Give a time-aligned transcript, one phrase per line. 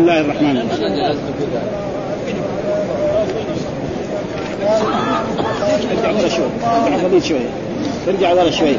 [0.00, 0.80] الله الرحمن الرحيم.
[5.90, 6.48] ارجع ورا شوي.
[6.64, 7.46] ارجع شوي.
[8.08, 8.76] ارجع ورا شوي.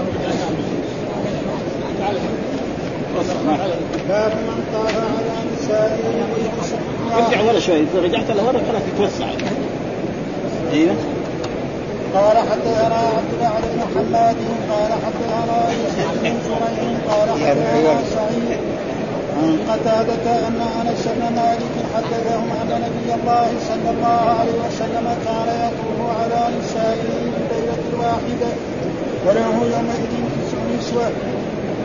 [4.09, 5.99] باب من طاف على نسائه
[7.17, 7.75] ارجع ورا شوي.
[7.75, 9.29] إذا رجعت لورا خلاص تتوسع.
[10.73, 10.95] أيوه.
[12.15, 14.35] قال حدثنا عبد الله بن محمد
[14.71, 16.33] قال حدثنا يوسف بن
[17.09, 18.70] قال حدثنا سعيد.
[19.41, 25.49] عن قتادة أن أنس بن مالك حدثهم أن نبي الله صلى الله عليه وسلم كان
[25.65, 28.51] يطوف على نسائه بالليلة الواحدة
[29.25, 31.11] وله يومئذ تسع نسوة.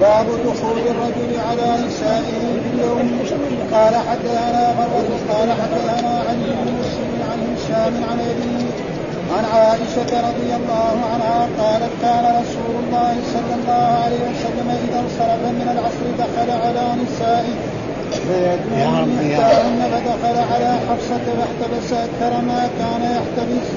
[0.01, 3.17] باب دخول الرجل على نسائه باليوم
[3.73, 6.39] قال حدثنا مرة قال حدثنا عن
[6.81, 8.66] مسلم عن هشام عن أبيه
[9.35, 15.41] عن عائشة رضي الله عنها قالت كان رسول الله صلى الله عليه وسلم إذا انصرف
[15.59, 17.57] من العصر دخل على نسائه.
[18.27, 23.69] فيدعون إحداهن فدخل على حفصة فاحتبس أكثر ما كان يحتبس.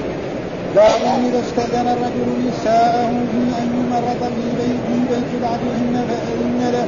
[0.76, 6.86] باب إذا استأذن الرجل نساءه في أن يمرض في بيت في بيت بعضهن فأذن له.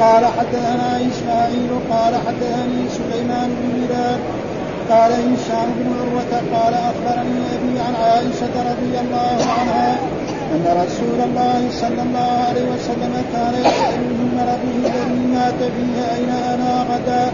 [0.00, 4.18] قال حدثنا إسماعيل قال حدثني سليمان بن بلال
[4.90, 9.96] قال هشام بن عروة قال أخبرني أبي عن عائشة رضي الله عنها
[10.54, 16.30] أن رسول الله صلى الله عليه وسلم كان يسأل من مرضه الذي مات فيه أين
[16.54, 17.32] أنا غدا؟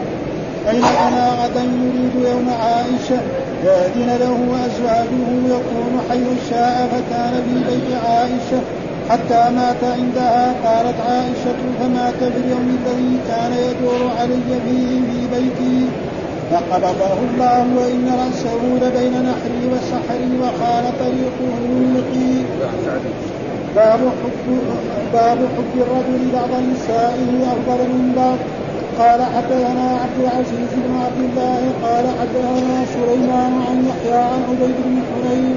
[0.71, 3.21] أين أنا غدا يريد يوم عائشة؟
[3.65, 8.61] فأذن له وأزواجه يكون حيث شاء فكان في بيت عائشة
[9.11, 10.55] حتى مات عندها.
[10.65, 15.42] قالت عائشة فمات في اليوم الذي كان يدور علي فيه في بيتي
[16.53, 21.53] فقبضه الله وإن رأسه لبين نحري وسحري وقال طريقه
[21.97, 22.33] يقي
[23.77, 24.47] باب حب
[25.13, 28.39] باب حب الرجل بعض نسائه أفضل من بعض.
[28.99, 34.97] قال حدثنا عبد العزيز بن عبد الله قال حدثنا سليمان عن يحيى عن عبيد بن
[35.09, 35.57] حنين.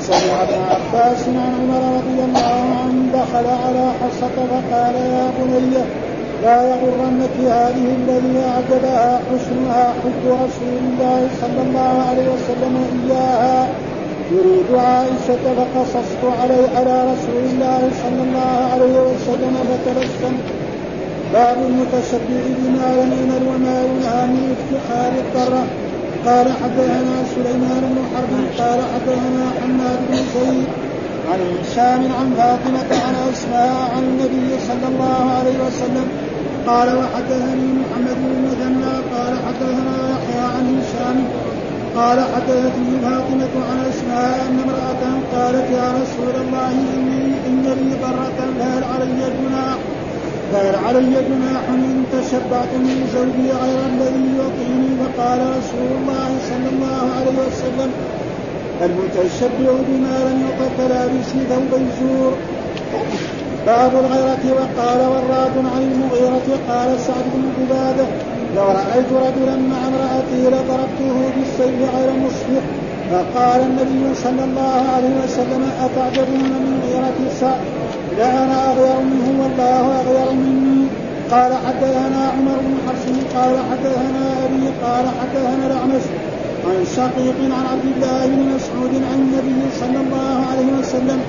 [0.00, 6.03] سمع ابن عباس عن عمر رضي الله عنه دخل على حصة فقال يا بني
[6.44, 12.74] لا يغرنك هذه الذي أعجبها حسنها حب رسول الله صلى الله عليه وسلم
[13.08, 13.68] إياها.
[14.32, 20.34] يريد عائشة فقصصت علي على رسول الله صلى الله عليه وسلم فتبسم
[21.32, 25.64] باب المتشبع بما لم ينل وما ينهى من افتخار الضرة
[26.26, 28.32] قال حدثنا سليمان بن حرب.
[28.58, 30.68] قال حدثنا حماد بن زيد.
[31.30, 36.06] عن هشام عن فاطمة عن أسماء عن النبي صلى الله عليه وسلم
[36.66, 41.24] قال وحدثني محمد بن مثنى قال حدثنا يحيى عن هشام
[41.96, 45.02] قال حدثتني فاطمة عن أسماء أن امرأة
[45.34, 49.78] قالت يا رسول الله إني إن لي ضرة فهل علي جناح
[50.52, 54.84] فهل علي جناح إن تشبعت من زوجي غير الذي يعطيني.
[55.00, 57.90] فقال رسول الله صلى الله عليه وسلم
[58.82, 62.32] المتشبع بما لم يعط كلابس ثوب الزور.
[63.66, 68.06] باب الغيرة وقال وراد عن المغيرة قال سعد بن عبادة
[68.56, 72.64] لو رأيت رجلا مع امرأته لضربته بالسيف غير مصبح
[73.10, 77.60] فقال النبي صلى الله عليه وسلم أتعجبون من غيرة سعد؟
[78.18, 80.86] لا أنا أغير منه والله أغير مني.
[81.30, 86.02] قال حدثنا عمر بن حفص قال حدثنا أبي قال حدثنا الأعمش.
[86.68, 91.20] عن شقيق عن عبد الله بن مسعود عن النبي صلى الله عليه وسلم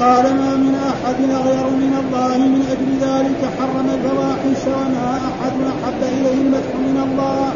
[0.00, 6.00] قال ما من أحد غير من الله من أجل ذلك حرم الفواحش وما أحد أحب
[6.02, 7.52] اليه المدح من الله.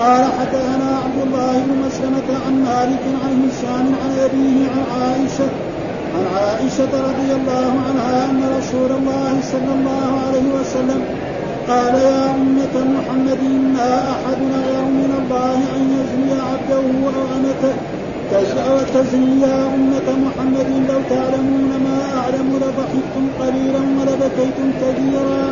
[0.00, 5.48] قال حدثنا عبد الله بن مسلمة عن مالك عن هشام عن أبيه عن عائشة
[6.14, 11.19] عن عائشة رضي الله عنها أن رسول الله صلى الله عليه وسلم
[11.68, 13.42] قال يا أمة محمد
[13.74, 16.84] ما أحد غير من الله أن يزني عبده
[17.16, 17.74] أو أمته
[18.94, 20.68] تزني يا أمة محمد.
[20.88, 25.42] لو تعلمون ما أعلم لضحكتم قليلا ولبكيتم كثيرا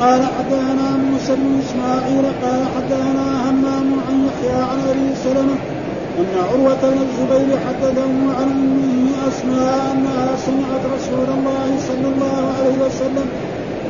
[0.00, 5.56] قال حدثنا موسى بن إسماعيل قال حدثنا همام عن يحيى عن أبي سلمة
[6.18, 12.86] أن عروة بن الزبير حدثه عن أمه أسماء أنها سمعت رسول الله صلى الله عليه
[12.86, 13.26] وسلم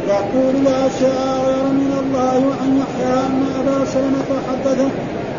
[0.08, 4.90] يقول لا شاء غير من الله وأن يحيى أن أبا سلمة حدثه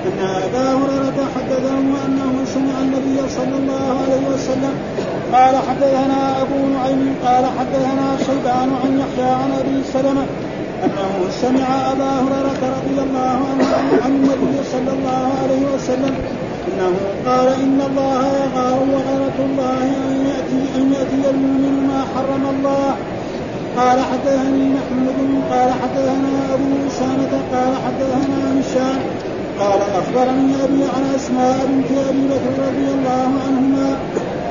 [0.07, 4.73] أن أبا هريرة حدثه أنه سمع النبي صلى الله عليه وسلم.
[5.33, 10.25] قال حدثنا أبو نعيم قال حدثنا شيبان عن يحيى عن أبي سلمة
[10.85, 11.11] أنه
[11.41, 13.65] سمع أبا هريرة رضي الله عنه
[14.03, 16.15] عن النبي صلى الله عليه وسلم
[16.67, 16.93] أنه
[17.25, 22.95] قال إن الله يغار وغيرة الله أن يأتي أن يأتي المؤمن ما حرم الله.
[23.77, 28.99] قال حدثني محمود قال حدثنا أبو أسامة قال حدثنا هشام
[29.99, 33.97] أخبرني أبي عن أسماء بنت أبي بكر رضي الله عنهما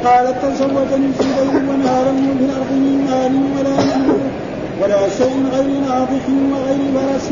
[0.04, 4.20] قالت تزوجني الزبير وما لم الأرض من مال ولا نور
[4.82, 7.30] ولا شيء غير ناضح وغير برس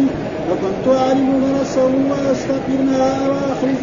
[0.51, 3.81] وكنت أعرف برسه واستقي الماء وأخرج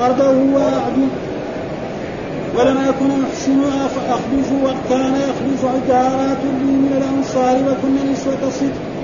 [0.00, 1.08] غربه واعدل
[2.58, 3.60] ولم اكن احسن
[4.08, 8.96] اخبز وكان يخبز عجارات لي من الأنصار وكن نسوة صدق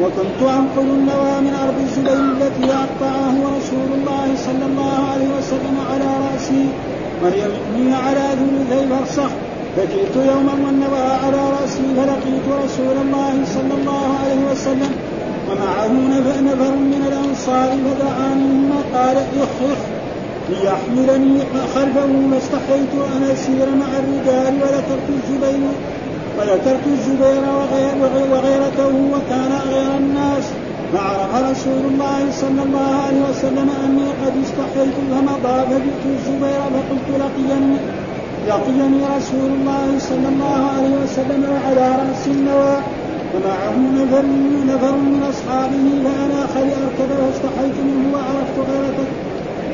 [0.00, 6.08] وكنت أنقل النوى من أرض الزبير التي أقطعه رسول الله صلى الله عليه وسلم على
[6.26, 6.66] رأسي
[7.22, 9.28] وليمني على ثلثي فرصه
[9.76, 14.92] فجئت يوما والنوى على رأسي فلقيت رسول الله صلى الله عليه وسلم
[15.50, 15.92] ومعه
[16.42, 19.78] نفر من الأنصار فدعاني ثم قال اخ اخ
[20.50, 21.40] ليحملني
[21.74, 25.62] خلفه فاستحييت أن أسير مع الرجال وذكرت الزبير
[26.38, 27.42] وذكرت الزبير
[28.32, 30.44] وغيرته وكان غير الناس.
[30.92, 37.76] فعرف رسول الله صلى الله عليه وسلم أني قد استحييت فمضى فجئت الزبير فقلت لقيني
[38.48, 42.76] لقيني رسول الله صلى الله عليه وسلم وعلى رأس النوى.
[43.34, 44.26] ومعه نفر
[44.70, 49.08] نفر من أصحابه فأنا خلي اركب فاستحييت منه وعرفت غيرته.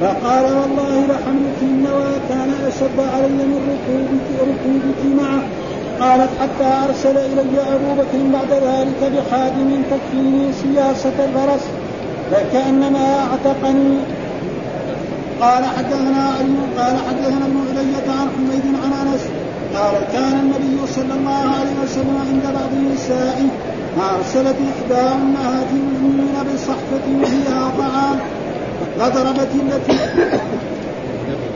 [0.02, 5.42] فقال والله لحملك النوى كان أشد علي من ركوبك ركوبك معه.
[6.00, 11.64] قالت حتى أرسل إلي أبو بكر بعد ذلك بخادم تكفيني سياسة الفرس
[12.30, 13.96] فكأنما أعتقني.
[15.40, 19.24] قال حدثنا علي قال حدثنا ابن علية عن حميد عن أنس
[19.74, 23.48] قال كان النبي صلى الله عليه وسلم عند بعض النساء
[23.96, 28.18] فأرسلت احدى امهات المؤمنين بصحفة فيها طعام.
[28.98, 29.98] فضربت التي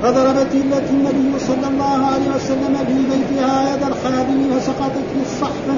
[0.02, 5.76] فضربت التي النبي صلى الله عليه وسلم في بيتها يد الخادم فسقطت في الصحفة.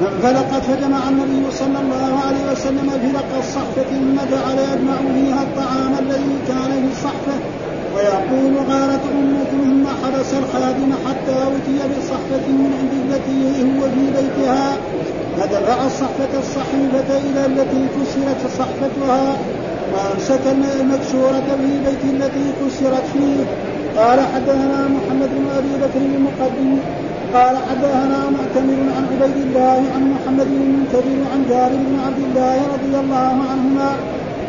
[0.00, 6.36] فانفلقت فجمع النبي صلى الله عليه وسلم فرق الصحفة ثم جعل يجمع فيها الطعام الذي
[6.48, 7.36] كان في الصحفة.
[7.94, 14.76] ويقول غارت أمكم ثم حبس الخادم حتى أتي بصحفة من عند التي هو في بيتها.
[15.38, 19.36] فدفع الصحفة الصحيفة إلى التي كسرت صحفتها.
[19.92, 20.44] وأمسك
[20.80, 23.44] المكسورة في بيت التي كسرت فيه.
[23.98, 26.78] قال حدثنا محمد بن أبي بكر المقدم.
[27.34, 32.56] قال حدثنا معتمر عن عبيد الله عن محمد بن المنكدر عن جابر بن عبد الله
[32.74, 33.90] رضي الله عنهما.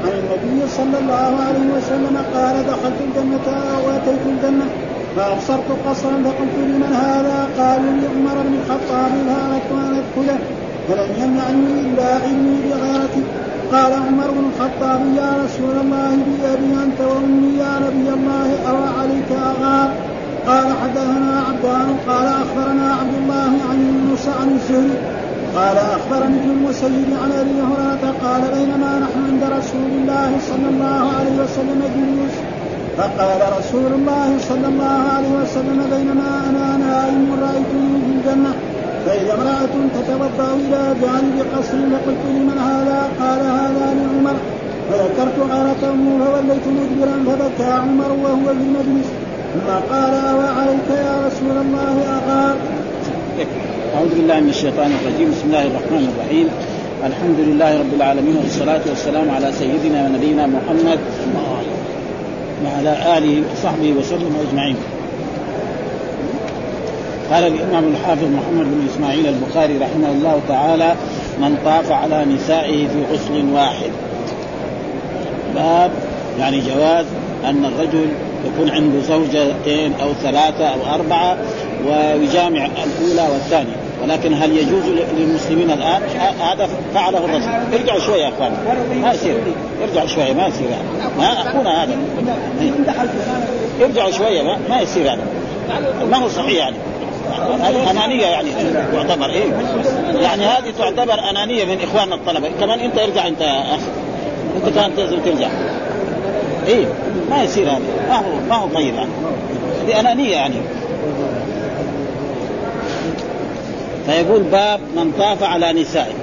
[0.04, 3.48] عن النبي صلى الله عليه وسلم قال دخلت الجنة
[3.86, 4.68] وأتيت الجنة.
[5.16, 10.40] فأبصرت قصرا فقلت لمن هذا؟ قالوا لعمر بن الخطاب فأردت أن أدخله
[10.88, 13.24] فلم يمنعني إلا علمي بغيرتي
[13.72, 19.32] قال عمر بن الخطاب يا رسول الله بأبي أنت وأمي يا نبي الله أرى عليك
[19.32, 19.90] أغار
[20.48, 24.98] قال حدثنا عبدان قال أخبرنا عبد الله عن يونس عن الزهري.
[25.56, 31.04] قال أخبرني ابن المسيب عن أبي هريرة قال بينما نحن عند رسول الله صلى الله
[31.18, 32.36] عليه وسلم جلوس.
[32.98, 38.54] فقال رسول الله صلى الله عليه وسلم بينما أنا نائم رايتني في الجنة.
[39.06, 44.36] فإذا امرأة تتوضأ إلى جانب قصر فقلت لمن هذا؟ قال هذا لعمر.
[44.90, 49.10] فذكرت غارته فوليت مدبرا فبكى عمر وهو في المجلس.
[49.54, 52.56] ثم قال أو عليك يا رسول الله أغار
[53.96, 55.32] أعوذ بالله من الشيطان الرجيم.
[55.32, 56.48] بسم الله الرحمن الرحيم.
[57.06, 61.00] الحمد لله رب العالمين والصلاة والسلام على سيدنا ونبينا محمد
[62.66, 64.76] وعلى آله وصحبه وسلم أجمعين.
[67.32, 70.96] قال الإمام الحافظ محمد بن إسماعيل البخاري رحمه الله تعالى
[71.40, 73.92] من طاف على نسائه في غسل واحد
[75.56, 75.92] باب
[76.40, 77.06] يعني جواز
[77.46, 78.08] أن الرجل
[78.46, 81.38] يكون عنده زوجتين أو ثلاثة أو أربعة
[81.88, 83.76] ويجامع الأولى والثانية.
[84.04, 84.84] ولكن هل يجوز
[85.18, 86.02] للمسلمين الآن؟
[86.42, 88.52] هذا فعله الرسول ارجعوا شوية يا أخوان.
[89.02, 89.36] ما يصير.
[89.84, 91.98] ارجعوا شوية ما يصير يعني ما أخونا هذا.
[93.82, 95.24] ارجعوا شوية ما, ما يصير هذا.
[96.12, 96.76] ما هو صحيح يعني.
[97.62, 98.50] هذه أنانية يعني
[98.94, 99.52] تعتبر إيه؟
[100.22, 102.50] يعني هذه تعتبر أنانية من إخواننا الطلبة.
[102.60, 103.88] كمان أنت ارجع أنت يا أخي
[104.58, 105.48] أنت كانت لازم ترجع.
[106.68, 106.86] إيه؟
[107.30, 107.80] ما يصير هذا.
[108.10, 109.10] ما هو ما هو طيب يعني.
[109.88, 110.56] هذه أنانية يعني.
[114.06, 116.14] فيقول باب من طاف على نسائه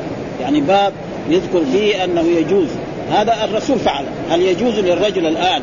[0.41, 0.93] يعني باب
[1.29, 2.69] يذكر فيه أنه يجوز.
[3.13, 4.05] هذا الرسول فعل.
[4.31, 5.63] هل يجوز للرجل الآن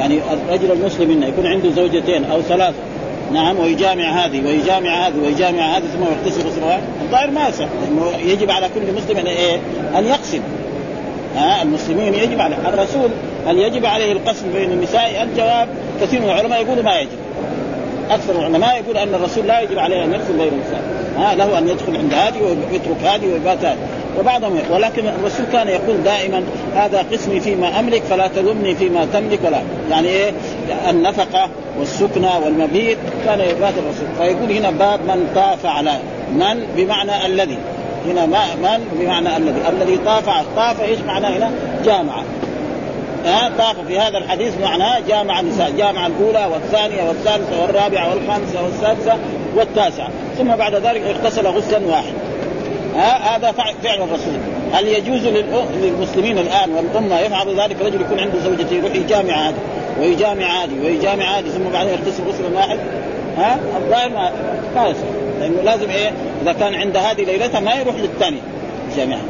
[0.00, 2.74] يعني الرجل المسلم إنه يكون عنده زوجتين أو ثلاثة
[3.34, 6.62] نعم ويجامع هذه ويجامع هذه ويجامع هذه ثم يغتسل غسل
[7.02, 7.66] الظاهر ما يصح
[8.18, 9.60] يجب على كل مسلم أن إيه
[9.98, 10.40] أن يقسم
[11.36, 13.10] ها المسلمين يجب على الرسول
[13.46, 15.68] هل يجب عليه القسم بين النساء؟ الجواب
[16.00, 17.23] كثير من العلماء يقولوا ما يجب.
[18.10, 20.82] أكثر العلماء يقول أن الرسول لا يجب عليه أن يقسم بين النساء.
[21.18, 23.76] ها له أن يدخل عند هذه ويترك هذه ويبات هذه.
[24.18, 26.42] وبعضهم ولكن الرسول كان يقول دائما
[26.74, 29.38] هذا قسمي فيما أملك فلا تلمني فيما تملك.
[29.44, 30.32] ولا يعني إيه؟
[30.90, 34.08] النفقة والسكنى والمبيت كان يبات الرسول.
[34.18, 35.92] فيقول هنا باب من طاف على
[36.32, 37.58] من بمعنى الذي.
[38.06, 39.60] هنا ما من بمعنى الذي.
[39.68, 41.50] الذي طاف طاف إيش معناه هنا؟
[41.84, 42.22] جامع
[43.24, 49.18] ها طاف في هذا الحديث معناه جامع النساء جامع الأولى والثانية والثالثة والرابعة والخامسة والسادسة
[49.56, 50.08] والتاسعة.
[50.38, 52.14] ثم بعد ذلك اغتسل غسلا واحد.
[52.96, 53.52] ها هذا
[53.82, 54.34] فعل الرسول.
[54.72, 55.20] هل يجوز
[55.82, 59.56] للمسلمين الآن والأمة يفعل ذلك؟ رجل يكون عنده زوجته يروح يجامع عادي
[60.00, 62.78] ويجامع عادي ويجامع عادي ثم بعدين يغتسل غسلا واحد؟
[63.38, 64.08] ها الظاهر
[64.74, 65.04] ما يصير.
[65.40, 66.12] لأنه لازم إيه؟
[66.42, 68.40] إذا كان عند هذه ليلتها ما يروح للثانيه
[68.96, 69.20] جامعها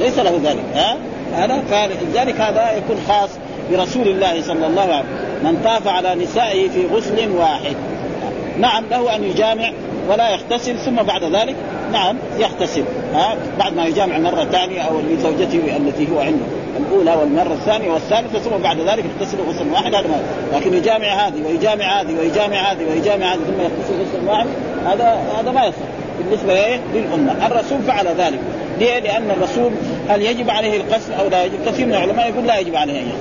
[0.00, 0.64] ليس له ذلك.
[0.74, 0.96] ها؟
[1.34, 3.30] هذا فلذلك هذا يكون خاص
[3.70, 5.26] برسول الله صلى الله عليه وسلم.
[5.42, 7.76] من طاف على نسائه في غسل واحد.
[8.58, 9.70] نعم له أن يجامع
[10.08, 11.54] ولا يغتسل ثم بعد ذلك
[11.92, 12.84] نعم يغتسل.
[13.14, 18.38] ها بعد ما يجامع مرة ثانية أو لزوجته التي هو عنده الأولى والمرة الثانية والثالثة
[18.38, 20.22] ثم بعد ذلك يغتسل غسل واحد هذا ما
[20.58, 24.46] لكن يجامع هذه ويجامع هذه ويجامع هذه ويجامع هذه ثم يغتسل غسل واحد
[24.86, 25.76] هذا هذا ما يصح.
[26.18, 27.46] بالنسبة إيه؟ للأمة.
[27.46, 28.38] الرسول فعل ذلك.
[28.78, 29.72] ليه؟ لأن الرسول
[30.08, 33.12] هل يجب عليه القصد أو لا يجب؟ كثير من العلماء يقول لا يجب عليه ان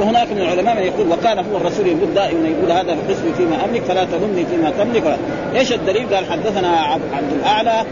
[0.00, 3.82] وهناك من العلماء من يقول وكان هو الرسول يقول دائما يقول هذا قسمي فيما أملك
[3.82, 5.18] فلا تلمني فيما تملك
[5.54, 6.68] إيش الدليل؟ قال حدثنا
[7.12, 7.84] عبد الأعلى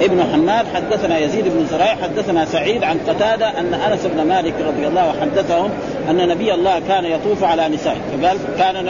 [0.00, 4.86] ابن حماد حدثنا يزيد بن زريع حدثنا سعيد عن قتادة أن أنس بن مالك رضي
[4.86, 5.70] الله حدثهم
[6.10, 8.86] أن نبي الله كان يطوف على نسائه فقال كان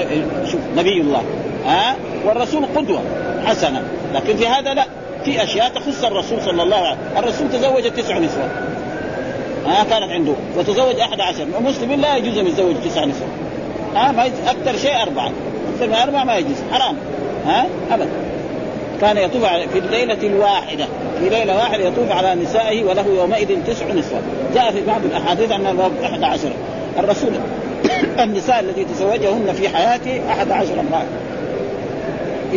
[0.46, 1.22] شوف نبي الله
[1.66, 3.00] ها؟ والرسول قدوة
[3.46, 3.82] حسنة
[4.14, 4.84] لكن في هذا لا
[5.26, 7.18] في أشياء تخص الرسول صلى الله عليه وسلم.
[7.18, 8.50] الرسول تزوج تسع نسوة.
[9.66, 10.32] ها كانت عنده.
[10.56, 11.46] وتزوج أحد عشر.
[11.58, 13.28] المسلمين لا يجوز أن يتزوج تسع نسوة.
[13.94, 15.30] ها ما أكثر شيء أربعة.
[15.74, 16.56] أكثر من أربعة ما يجوز.
[16.72, 16.96] حرام.
[17.46, 18.10] ها أبدا.
[19.00, 20.86] كان يطوف في الليلة الواحدة.
[21.20, 24.20] في ليلة واحدة يطوف على نسائه وله يومئذ تسع نسوة.
[24.54, 26.50] جاء في بعض الأحاديث أن الوقت أحد عشر.
[26.98, 27.32] الرسول
[28.24, 31.06] النساء التي تزوجهن في حياته أحد عشر امرأة.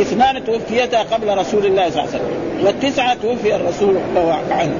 [0.01, 3.95] اثنان توفيتا قبل رسول الله صلى الله عليه وسلم والتسعة توفي الرسول
[4.51, 4.77] عنه.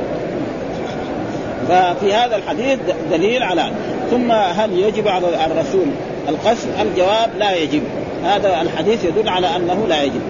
[1.69, 2.79] ففي هذا الحديث
[3.11, 3.71] دليل على
[4.11, 5.85] ثم هل يجب على الرسول
[6.29, 7.81] القسم الجواب لا يجب.
[8.25, 10.21] هذا الحديث يدل على أنه لا يجب.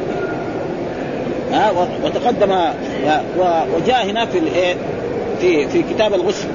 [1.51, 1.71] ها
[2.03, 2.57] وتقدم
[3.75, 4.41] وجاء هنا في
[5.41, 6.47] في في كتاب الغسل.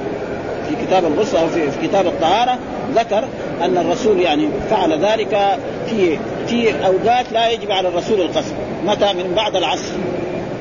[0.69, 2.57] في كتاب الغسل أو في كتاب الطهارة
[2.95, 3.23] ذكر
[3.61, 5.57] أن الرسول يعني فعل ذلك
[5.89, 8.53] في في أوقات لا يجب على الرسول القصر
[8.85, 9.93] متى؟ من بعد العصر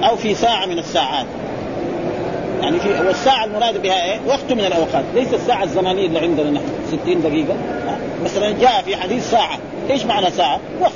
[0.02, 1.26] أو في ساعة من الساعات.
[2.62, 6.64] يعني في والساعة المراد بها إيه؟ وقت من الأوقات، ليس الساعة الزمنية اللي عندنا نحن
[7.02, 7.54] 60 دقيقة.
[8.24, 9.58] مثلا جاء في حديث ساعة،
[9.90, 10.92] إيش معنى ساعة؟ وقت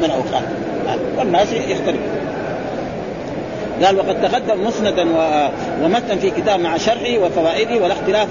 [0.00, 0.44] من الأوقات.
[1.18, 2.23] والناس يختلفون.
[3.82, 5.06] قال وقد تقدم مسندا
[5.82, 8.28] ومتنا في كتاب مع شرحه وفوائده والاختلاف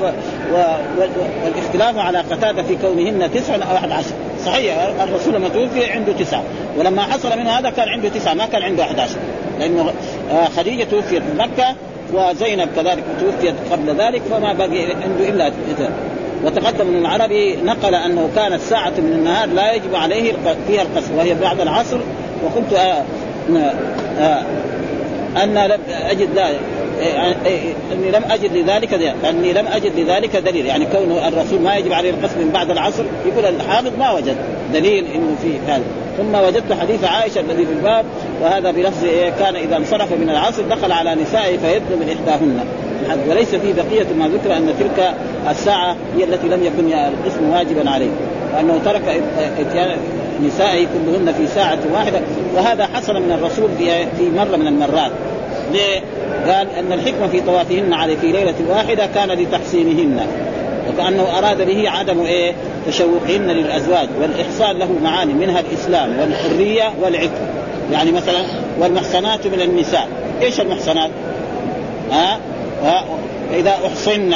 [1.45, 4.13] والاختلاف على قتادة في كونهن تسع أو أحد عشر.
[4.45, 6.43] صحيح الرسول لما توفي عنده تسعه
[6.77, 9.15] ولما حصل منه هذا كان عنده تسعه ما كان عنده 11
[9.59, 9.93] لأنه
[10.31, 11.75] آه، خديجة توفيت في مكة
[12.13, 15.51] وزينب كذلك توفيت قبل ذلك فما بقي عنده إلا
[16.43, 20.33] وتقدم ابن العربي نقل أنه كانت ساعة من النهار لا يجب عليه
[20.67, 21.99] فيها القصر وهي بعد العصر.
[22.43, 23.03] وقلت آه
[24.19, 24.43] آه
[25.43, 26.49] أن لم أجد لا
[27.93, 28.93] إني لم أجد لذلك
[29.29, 30.65] أني لم أجد لذلك دليل.
[30.65, 34.35] يعني كون الرسول ما يجب عليه القسم من بعد العصر يقول الحافظ ما وجد
[34.73, 35.83] دليل إنه في هذا.
[36.17, 38.05] ثم وجدت حديث عائشة الذي في الباب
[38.41, 42.59] وهذا بلفظ إيه كان إذا انصرف من العصر دخل على نسائه فيدنو من إحداهن.
[43.29, 45.13] وليس في بقية ما ذكر أن تلك
[45.49, 48.09] الساعة هي التي لم يكن القسم واجبا عليه.
[48.55, 49.01] وأنه ترك
[49.59, 49.97] اتيان
[50.41, 52.21] نسائه كلهن في ساعة واحدة
[52.55, 53.69] وهذا حصل من الرسول
[54.17, 55.11] في مرة من المرات.
[55.71, 55.99] ليه؟
[56.53, 60.19] قال أن الحكمة في طوافهن عليه في ليلة واحدة كان لتحسينهن
[60.89, 62.53] وكأنه أراد به عدم إيه؟
[62.87, 67.47] تشوقهن للأزواج والإحسان له معاني منها الإسلام والحرية والعفة
[67.91, 68.41] يعني مثلا
[68.79, 70.07] والمحصنات من النساء.
[70.41, 71.09] إيش المحصنات؟
[72.11, 72.39] ها؟
[72.83, 73.03] ها؟
[73.53, 74.33] إذا أحصن.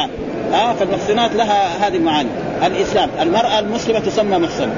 [0.52, 2.30] ها؟ فالمحصنات لها هذه المعاني.
[2.66, 3.10] الإسلام.
[3.22, 4.76] المرأة المسلمة تسمى محصنة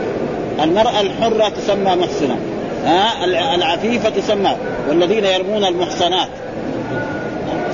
[0.63, 2.37] المرأة الحرة تسمى محصنة
[2.85, 3.25] ها؟
[3.55, 4.55] العفيفة تسمى
[4.89, 6.27] والذين يرمون المحصنات.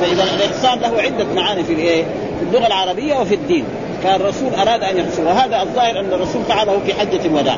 [0.01, 3.65] فإذا الإحصان له عدة معاني في الإيه؟ في اللغة العربية وفي الدين.
[4.03, 7.57] كان الرسول أراد أن يحصن وهذا الظاهر أن الرسول فعله في حجة الوداع.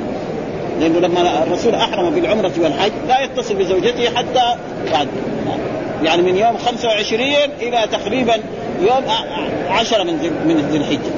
[0.79, 4.55] لأنه لما الرسول أحرم بالعمرة والحج لا يتصل بزوجته حتى
[4.91, 5.07] بعد.
[6.03, 7.21] يعني من يوم 25
[7.61, 8.33] إلى تقريبا
[8.81, 9.03] يوم
[9.69, 10.13] 10 من
[10.45, 11.16] من ذي الحجة.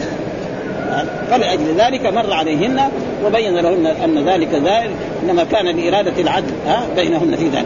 [1.29, 2.81] فلأجل ذلك مر عليهن
[3.25, 4.91] وبين لهن أن ذلك ذلك
[5.24, 7.65] إنما كان لإرادة العدل ها بينهن في ذلك.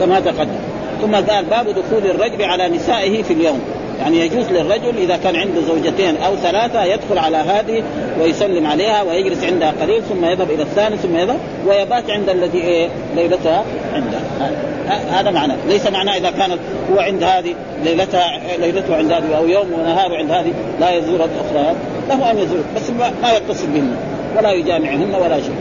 [0.00, 0.58] كما تقدم.
[1.02, 3.60] ثم قال باب دخول الرجل على نسائه في اليوم.
[4.00, 7.82] يعني يجوز للرجل إذا كان عنده زوجتين أو ثلاثة يدخل على هذه
[8.20, 12.88] ويسلم عليها ويجلس عندها قليل ثم يذهب إلى الثاني ثم يذهب ويبات عند الذي إيه
[13.16, 14.20] ليلتها عندها
[15.10, 15.56] هذا معناه.
[15.68, 16.58] ليس معناه إذا كانت
[16.92, 21.74] هو عند هذه ليلتها ليلته عند هذه أو يوم ونهاره عند هذه لا يزور الأخرى.
[22.08, 22.90] له أن يزور بس
[23.22, 23.96] ما يتصل بهن
[24.38, 25.54] ولا يجامعهن ولا شيء.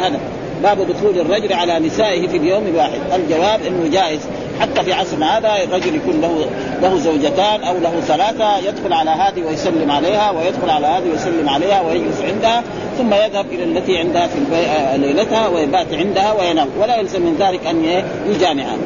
[0.00, 0.20] هذا.
[0.62, 2.98] باب دخول الرجل على نسائه في اليوم الواحد.
[3.14, 4.20] الجواب إنه جائز.
[4.60, 6.46] حتى في عصرنا هذا الرجل يكون له
[6.82, 11.80] له زوجتان أو له ثلاثة يدخل على هذه ويسلم عليها ويدخل على هذه ويسلم عليها
[11.80, 12.62] ويجلس عندها
[12.98, 16.68] ثم يذهب إلى التي عندها في آه، ليلتها ويبات عندها وينام.
[16.80, 18.76] ولا يلزم من ذلك أن يجامعها.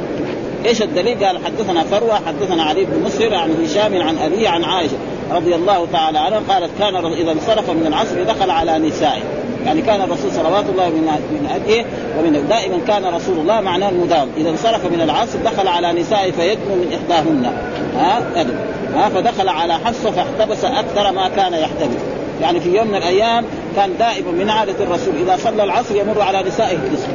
[0.67, 4.97] إيش الدليل؟ قال حدثنا فروة حدثنا علي بن مسهر عن هشام عن أبيه عن عائشة
[5.31, 9.23] رضي الله تعالى عنها قالت كان إذا انصرف من العصر دخل على نسائه.
[9.67, 11.85] يعني كان الرسول صلوات الله من أجله
[12.19, 16.75] ومن دائما كان رسول الله معناه المداوم إذا انصرف من العصر دخل على نسائه فيدنو
[16.75, 17.53] من إحداهن.
[17.97, 18.55] ها؟ أدب.
[18.95, 22.01] ها؟ فدخل على حفصة فاحتبس أكثر ما كان يحتبس.
[22.41, 23.45] يعني في يوم من الأيام
[23.77, 25.15] كان دائما من عادة الرسول.
[25.23, 27.13] إذا صلى العصر يمر على نسائه الاسم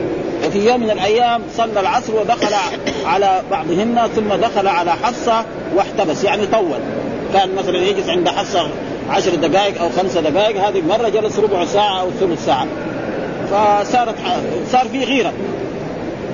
[0.48, 2.56] وفي يوم من الأيام صلى العصر ودخل
[3.06, 6.24] على بعضهن ثم دخل على حفصة واحتبس.
[6.24, 6.80] يعني طول.
[7.34, 8.68] كان مثلا يجلس عند حفصة
[9.10, 12.68] عشر دقائق أو خمسة دقائق هذه المره جلس ربع ساعة أو ثلث ساعة.
[13.52, 14.16] فصارت
[14.72, 15.34] صار في غيرة.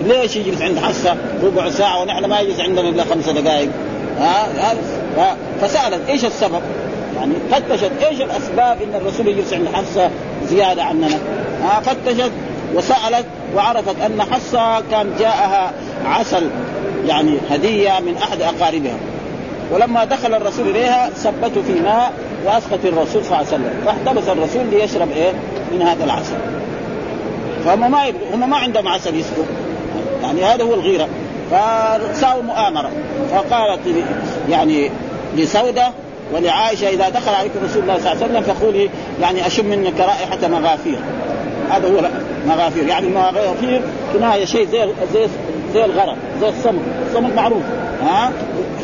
[0.05, 3.69] ليش يجلس عند حفصه ربع ساعة ونحن ما يجلس عندنا إلا خمسة دقائق؟
[4.19, 6.61] ها فسألت إيش السبب؟
[7.15, 10.09] يعني فتشت إيش الأسباب إن الرسول يجلس عند حفصه
[10.45, 11.19] زيادة عننا؟
[11.63, 12.31] ها فتشت
[12.73, 13.25] وسألت
[13.55, 15.71] وعرفت أن حفصه كان جاءها
[16.05, 16.49] عسل
[17.07, 18.97] يعني هدية من أحد أقاربها.
[19.71, 22.13] ولما دخل الرسول إليها سبته في ماء
[22.45, 23.73] واسقط الرسول صلى الله عليه وسلم.
[23.85, 25.31] فاحتبس الرسول ليشرب إيه؟
[25.71, 26.35] من هذا العسل.
[27.65, 29.43] فهم ما هم ما عندهم عسل يسقوا
[30.23, 31.07] يعني هذا هو الغيرة.
[31.51, 32.89] فساووا مؤامرة.
[33.31, 33.79] فقالت
[34.49, 34.91] يعني
[35.37, 35.91] لسودة
[36.33, 38.89] ولعائشة إذا دخل عليكم رسول الله صلى الله عليه وسلم فقولي
[39.21, 40.99] يعني أشم منك رائحة مغافير.
[41.69, 42.09] هذا هو
[42.47, 42.87] مغافير.
[42.87, 43.81] يعني المغافير
[44.13, 45.27] كنايه شيء زي زي
[45.73, 47.63] زي الغرق زي الصمت الصمت معروف.
[48.03, 48.31] ها؟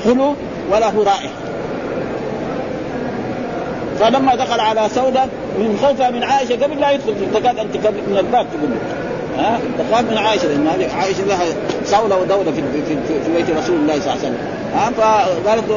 [0.06, 0.36] حلو
[0.72, 1.47] وله رائحة.
[4.00, 5.26] فلما دخل على سودة
[5.60, 8.70] من خوفها من عائشة قبل لا يدخل تكاد ان تكاد من الباب تقول
[9.38, 11.46] ها؟ تخاف من عائشة لأن عائشة لها
[11.86, 14.38] صوله ودولة في, في, في, في بيت رسول الله صلى الله عليه وسلم.
[14.76, 15.72] ها؟ فقالت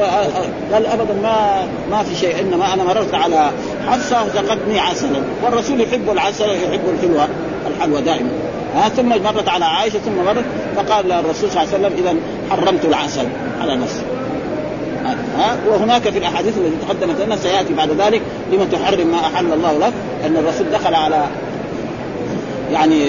[0.72, 3.50] قال أبدا ما ما في شيء إنما أنا مررت على
[3.88, 7.28] حفصة وسقتني عسلا والرسول يحب العسل ويحب الحلوى
[7.76, 8.30] الحلوى دائما.
[8.74, 10.44] ها؟ ثم مرت على عائشة ثم مرت
[10.76, 12.14] فقال الرسول صلى الله عليه وسلم اذا
[12.50, 13.26] حرمت العسل
[13.60, 14.02] على نفسي.
[15.38, 19.78] ها؟ وهناك في الأحاديث التي تقدمت لنا سيأتي بعد ذلك لما تحرم ما أحل الله
[19.78, 19.92] لك
[20.26, 21.24] أن الرسول دخل على
[22.72, 23.06] يعني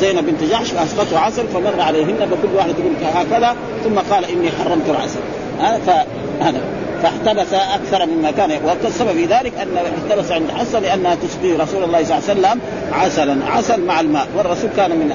[0.00, 4.88] زينب بنت جحش فاسقطه عسل فمر عليهن فكل واحد يقول هكذا ثم قال إني حرمت
[4.88, 5.20] العسل.
[5.60, 6.60] ها؟ فهذا.
[7.02, 8.50] فاحتبس أكثر مما كان.
[8.84, 12.60] والسبب في ذلك أن احتبس عند حصة لأنها تسقي رسول الله صلى الله عليه وسلم
[12.92, 14.26] عسلا عسل مع الماء.
[14.36, 15.12] والرسول كان من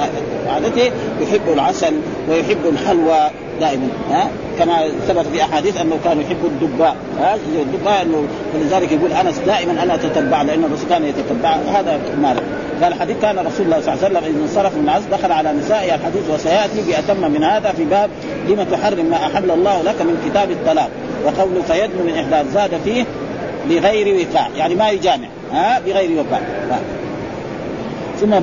[0.50, 0.92] عادته
[1.22, 1.94] يحب العسل
[2.30, 4.28] ويحب الحلوى دائما ها؟
[4.60, 8.24] كما ثبت في أحاديث أنه كان يحب الدباء ها؟ الدباء أنه
[8.56, 11.50] ولذلك يقول أنس دائما أنا اتتبع لأن الرسول كان يتتبع.
[11.50, 12.44] هذا مالك
[12.82, 15.54] قال الحديث كان رسول الله صلى الله عليه وسلم إذا انصرف من العصر دخل على
[15.54, 15.96] نسائه.
[15.96, 18.10] الحديث وسيأتي بأتم من هذا في باب
[18.48, 20.90] لم تحرم ما أحل الله لك من كتاب الطلاق
[21.26, 23.06] وقوله فيدنو من احداث زاد فيه
[23.70, 26.42] بغير وقاع يعني ما يجامع ها؟ بغير وقاع
[28.20, 28.40] ثم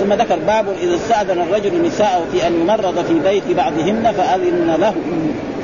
[0.00, 4.94] ثم ذكر باب إذا استأذن الرجل نساءه في أن يمرض في بيت بعضهن فأذن له.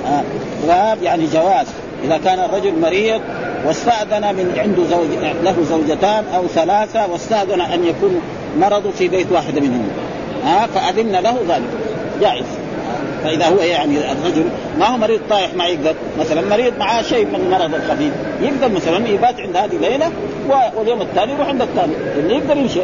[0.07, 0.23] آه
[0.67, 1.67] باب يعني جواز.
[2.05, 3.21] إذا كان الرجل مريض
[3.67, 5.09] واستأذن من عنده زوج
[5.45, 8.21] له زوجتان أو ثلاثة واستأذن أن يكون
[8.59, 9.89] مرض في بيت واحد منهم.
[10.45, 11.71] ها فأذن له ذلك.
[12.21, 12.45] جائز.
[13.25, 14.45] فإذا هو يعني الرجل
[14.79, 15.95] ما هو مريض طايح ما يقدر.
[16.21, 18.13] مثلا مريض معاه شيء من المرض الخفيف.
[18.43, 20.11] يقدر مثلا يبات عند هذه ليله
[20.77, 21.93] واليوم الثاني يروح عند الثاني.
[22.17, 22.81] اللي يقدر يمشي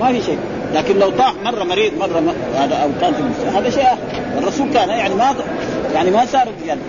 [0.00, 0.38] ما في شيء.
[0.74, 2.32] لكن لو طاح مرة مريض مرة م...
[2.56, 3.88] هذا أو كان في هذا شيء
[4.38, 5.34] الرسول كان يعني ما
[5.94, 6.80] يعني ما صار يعني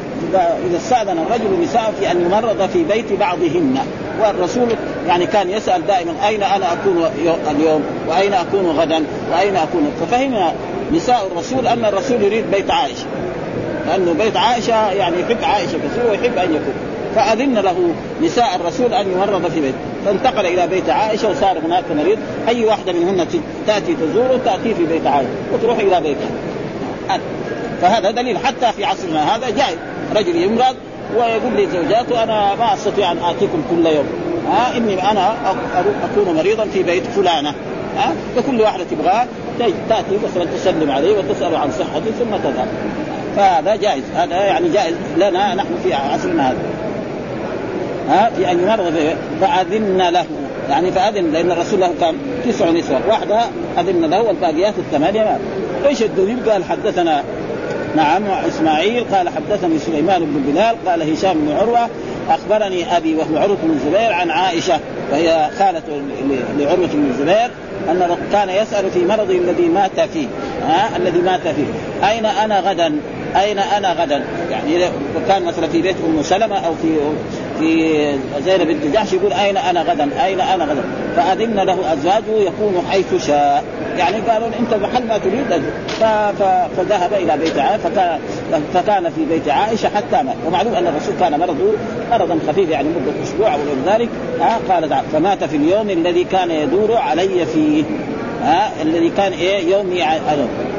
[0.69, 3.78] إذا استأذن الرجل نساء في أن يمرض في بيت بعضهن.
[4.21, 4.67] والرسول
[5.08, 7.10] يعني كان يسأل دائما أين أنا أكون
[7.52, 10.52] اليوم؟ وأين أكون غدا؟ وأين أكون؟ ففهم
[10.93, 13.06] نساء الرسول أن الرسول يريد بيت عائشة.
[13.88, 16.74] لأنه بيت عائشة يعني يحب عائشة كثير ويحب أن يكون.
[17.15, 19.73] فأذن له نساء الرسول أن يمرض في بيت.
[20.06, 22.17] فانتقل إلى بيت عائشة وصار هناك مريض.
[22.47, 23.28] أي واحدة منهن
[23.67, 26.30] تأتي تزوره تاتي في بيت عائشة وتروح إلى بيتها
[27.82, 28.38] فهذا دليل.
[28.38, 29.78] حتى في عصرنا هذا جائز
[30.15, 30.75] رجل يمرض
[31.17, 34.06] ويقول لزوجاته أنا ما أستطيع أن آتيكم كل يوم.
[34.51, 35.36] ها إني أنا
[36.04, 37.54] أكون مريضا في بيت فلانة.
[37.97, 39.25] ها فكل واحدة تبغاه
[39.89, 42.67] تأتي مثلا تسلم عليه وتساله عن صحته ثم تذهب.
[43.36, 44.04] فهذا جائز.
[44.15, 46.58] هذا يعني جائز لنا نحن في عصرنا هذا.
[48.10, 50.26] ها في أن يمرض فأذن له.
[50.70, 52.15] يعني فأذن لأن الرسول له كان
[52.46, 53.02] تسع نسوة.
[53.08, 53.39] واحدة
[53.80, 55.39] أذن له والباقيات الثمانية ما.
[55.88, 57.24] إيش الدليل؟ قال حدثنا
[57.96, 61.89] نعم إسماعيل قال حدثني سليمان بن بلال قال هشام بن عروة
[62.30, 64.80] أخبرني أبي وهو عروة بن الزبير عن عائشة
[65.12, 65.82] وهي خالة
[66.58, 67.50] لعروة بن الزبير
[67.89, 70.28] أن كان يسأل في مرضه الذي مات فيه.
[70.68, 72.08] ها الذي مات فيه.
[72.10, 72.96] أين أنا غدا؟
[73.36, 74.80] أين أنا غدا؟ يعني
[75.28, 76.98] كان مثلا في بيت أم سلمة أو في
[77.60, 77.96] في
[78.46, 80.84] زينب بنت جحش يقول أين أنا غدا؟ أين أنا غدا؟
[81.15, 83.63] فأذن له أزواجه يكون حيث شاء.
[83.98, 85.63] يعني قالوا أنت محل ما تريد.
[86.78, 87.89] فذهب إلى بيت عائشه
[88.74, 90.36] فكان, في بيت عائشة حتى مات.
[90.48, 91.74] ومعلوم أن الرسول كان مرضه
[92.12, 94.10] مرضا خفيف يعني مدة أسبوع أو غير ذلك.
[94.70, 97.84] قال فمات في اليوم الذي كان يدور علي فيه.
[98.44, 100.04] ها الذي كان إيه؟ يومي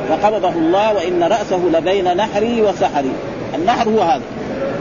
[0.09, 3.11] فقبضه الله وإن رأسه لبين نحري وسحري.
[3.55, 4.23] النحر هو هذا.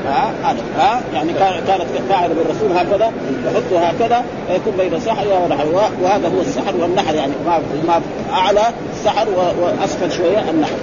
[0.07, 0.33] ها
[0.77, 3.11] ها يعني كانت قاعدة بالرسول هكذا
[3.45, 5.67] يحطه هكذا فيكون بين سحر ونحر
[6.01, 8.01] وهذا هو السحر والنحر يعني ما ما
[8.33, 8.61] أعلى
[8.93, 9.27] السحر
[9.61, 10.75] وأسفل شوية النحر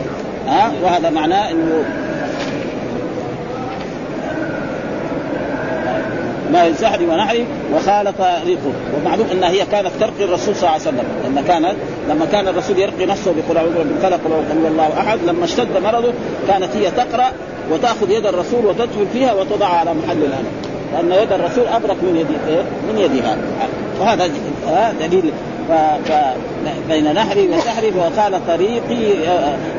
[0.47, 1.85] ها وهذا معناه إنه
[6.53, 11.05] ما سحر ونحر وخالط ريقه ومعلوم أنها هي كانت ترقي الرسول صلى الله عليه وسلم
[11.25, 11.75] لما كانت
[12.09, 16.13] لما كان الرسول يرقي نفسه بقول اعوذ برب الفلق قل الله احد لما اشتد مرضه
[16.49, 17.33] كانت هي تقرأ
[17.73, 20.47] وتأخذ يد الرسول وتدخل فيها وتضعها على محل الالم
[20.93, 23.37] لأن يد الرسول أبرك من يد إيه؟ من يدها.
[24.01, 24.31] وهذا
[25.01, 25.33] دليل.
[25.69, 25.73] ف...
[26.09, 26.13] ف...
[26.89, 29.13] بين نهري وسحري وقال طريقي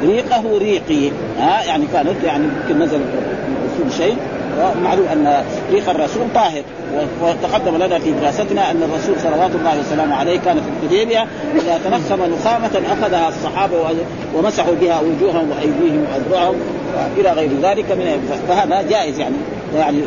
[0.03, 1.12] ريقه ريقي.
[1.39, 4.17] ها؟ يعني كانت يعني يمكن نزل الرسول شيء.
[4.60, 6.63] ومعلوم أن ريق الرسول طاهر.
[7.21, 11.27] وتقدم لنا في دراستنا أن الرسول صلوات الله وسلامه عليه كان في الحديبية.
[11.56, 13.75] إذا تنخم نخامة أخذها الصحابة
[14.36, 16.56] ومسحوا بها وجوههم وأيديهم وأذرعهم.
[17.17, 19.36] إلى غير ذلك من فهذا جائز يعني.
[19.75, 19.99] يعني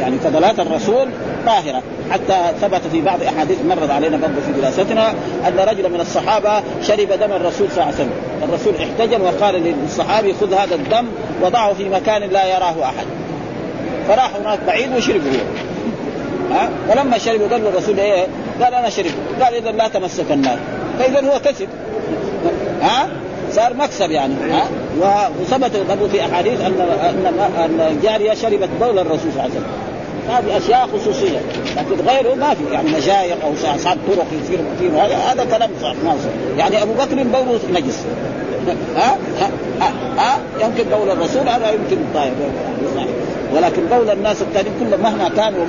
[0.00, 1.08] يعني فضلات الرسول
[1.46, 1.82] طاهرة.
[2.10, 5.10] حتى ثبت في بعض أحاديث مرت علينا برضه في دراستنا
[5.48, 8.10] أن رجلا من الصحابة شرب دم الرسول صلى الله عليه وسلم،
[8.42, 11.06] الرسول احتجم وقال للصحابي خذ هذا الدم
[11.42, 13.06] وضعه في مكان لا يراه أحد.
[14.08, 15.40] فراح هناك بعيد وشربه.
[16.52, 18.26] ها؟ ولما شربوا قال الرسول إيه؟
[18.62, 19.14] قال أنا شربت.
[19.42, 20.58] قال اذا لا تمسك النار.
[20.98, 21.68] فاذا هو كسب.
[22.82, 23.08] ها؟
[23.52, 24.68] صار مكسب يعني ها؟
[25.40, 27.26] وثبت برضه في أحاديث ان ان
[27.58, 29.66] أن الجارية شربت بول الرسول صلى الله عليه وسلم.
[30.28, 31.38] هذه أشياء خصوصية
[31.76, 34.94] لكن غيره ما في يعني مشايخ أو اصحاب طرق يصير فيهم.
[34.94, 35.70] هذا هذا كلام
[36.04, 36.16] ما
[36.58, 38.04] يعني أبو بكر بوله نجس.
[38.96, 42.32] ها؟ ها, ها, ها؟ يمكن بول الرسول هذا يمكن طيب
[43.54, 45.66] ولكن بول الناس الثانيين كلهم مهما كانوا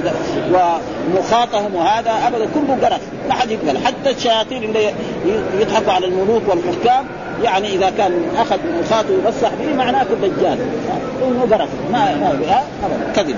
[0.51, 3.01] ومخاطهم وهذا أبدا كله قرف.
[3.29, 3.77] ما حد يقبل.
[3.77, 4.93] حتى الشياطين اللي
[5.59, 7.05] يضحكوا على الملوك والحكام
[7.43, 10.57] يعني إذا كان أخذ مخاطه ويمسح به معناته دجال
[11.27, 11.69] انه قرف.
[11.91, 12.33] ما
[13.15, 13.35] كذب.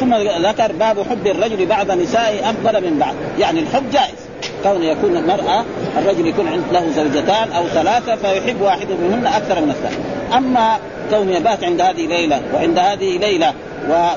[0.00, 0.14] ثم
[0.46, 3.14] ذكر باب حب الرجل بعض نسائه أفضل من بعض.
[3.38, 4.30] يعني الحب جائز.
[4.62, 5.64] كون يكون المرأة
[5.98, 10.78] الرجل يكون له زوجتان أو ثلاثة فيحب واحدة منهن أكثر من الثانية أما
[11.10, 13.54] كون يبات عند هذه ليلة وعند هذه ليلة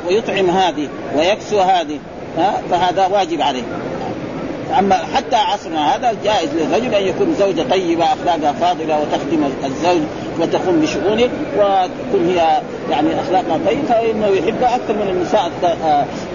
[0.08, 2.00] ويطعم هذه ويكسو هذه
[2.70, 3.64] فهذا واجب عليه.
[4.80, 10.02] أما حتى عصرنا هذا جائز للرجل أن يكون زوجة طيبة أخلاقها فاضلة وتخدم الزوج
[10.40, 15.52] وتقوم بشؤونه وتكون هي يعني أخلاقها طيبة فإنه يحبها أكثر من النساء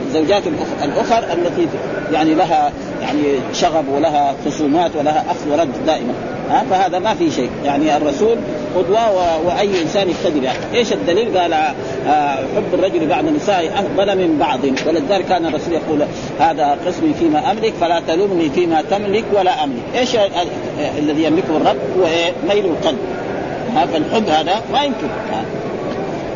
[0.06, 0.42] الزوجات
[0.82, 1.68] الأخر التي
[2.12, 6.14] يعني لها يعني شغب ولها خصومات ولها أخذ ورد دائما.
[6.50, 8.36] ها فهذا ما في شيء يعني الرسول
[8.76, 14.38] قدوة وأي إنسان يقتدي بها، إيش الدليل؟ قال آه، حب الرجل بعد النساء أفضل من
[14.38, 16.02] بعض ولذلك كان الرسول يقول
[16.40, 20.16] هذا قسمي فيما أملك فلا تلومني فيما تملك ولا أملك، إيش
[20.98, 22.98] الذي يملكه الرب؟ هو إيه؟ ميل القلب.
[23.74, 25.08] فالحب هذا ما يمكن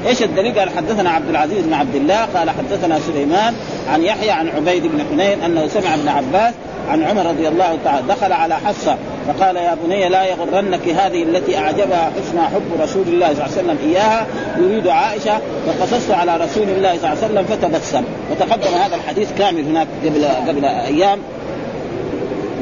[0.06, 3.54] إيش الدليل؟ قال حدثنا عبد العزيز بن عبد الله قال حدثنا سليمان
[3.88, 6.54] عن يحيى عن عبيد بن حنين أنه سمع ابن عباس
[6.88, 11.58] عن عمر رضي الله تعالى دخل على حفصة فقال يا بني لا يغرنك هذه التي
[11.58, 14.26] أعجبها حسن حب رسول الله صلى الله عليه وسلم إياها
[14.58, 18.04] يريد عائشة فقصصت على رسول الله صلى الله عليه وسلم فتبسم.
[18.30, 21.18] وتقدم هذا الحديث كامل هناك قبل قبل أيام.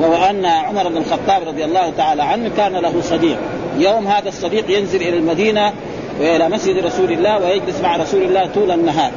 [0.01, 3.39] وهو أن عمر بن الخطاب رضي الله تعالى عنه كان له صديق.
[3.79, 5.73] يوم هذا الصديق ينزل إلى المدينة
[6.21, 9.11] والى مسجد رسول الله ويجلس مع رسول الله طول النهار.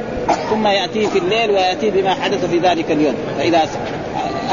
[0.50, 3.14] ثم ياتيه في الليل وياتيه بما حدث في ذلك اليوم.
[3.38, 3.62] فإذا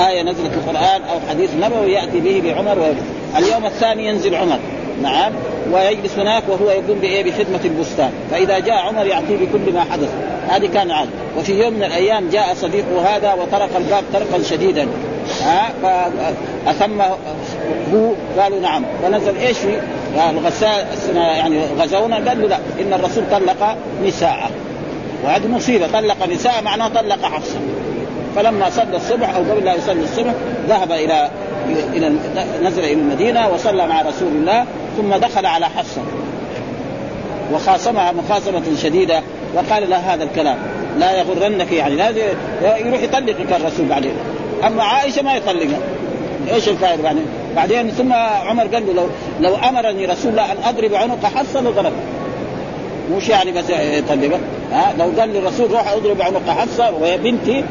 [0.08, 3.04] آية نزلت في القرآن أو حديث نبوي يأتي به لعمر ويجلس.
[3.38, 4.60] اليوم الثاني ينزل عمر.
[5.04, 5.32] نعم.
[5.74, 8.12] ويجلس هناك وهو يقوم بإيه؟ بخدمة البستان.
[8.32, 10.10] فإذا جاء عمر يأتي بكل ما حدث.
[10.50, 14.88] هذه كان عاد وفي يوم من الأيام جاء صديقه هذا وطرق الباب طرقا شديدا.
[15.42, 15.74] ها؟
[16.66, 17.02] فأثم
[17.94, 18.86] هو قالوا نعم.
[19.04, 19.80] فنزل إيش؟ في
[20.16, 24.50] الغسال يعني غزونا قال له لا إن الرسول طلق نساءه.
[25.24, 27.60] وهذه مصيبة طلق نساء معناه طلق حفصة.
[28.36, 30.34] فلما صلى الصبح أو قبل لا يصلي الصبح
[30.70, 31.30] ذهب إلى
[31.94, 32.12] إلى
[32.64, 34.66] نزل إلى المدينة وصلى مع رسول الله
[34.98, 36.02] ثم دخل على حفصة.
[37.54, 39.22] وخاصمها مخاصمة شديدة
[39.54, 40.58] وقال لها هذا الكلام.
[40.98, 42.10] لا يغرنك يعني لا
[42.78, 44.14] يروح يطلقك الرسول بعدين.
[44.68, 45.80] أما عائشة ما يطلقها.
[46.54, 49.08] إيش الفائدة بعدين؟ بعدين ثم عمر قال له لو
[49.40, 51.94] لو أمرني رسول الله أن أضرب عنق حفصه لضربت
[53.12, 54.40] مش يعني بس يطلقها
[54.72, 57.64] ها؟ لو قال للرسول روح أضرب عنق حفصه وهي بنتي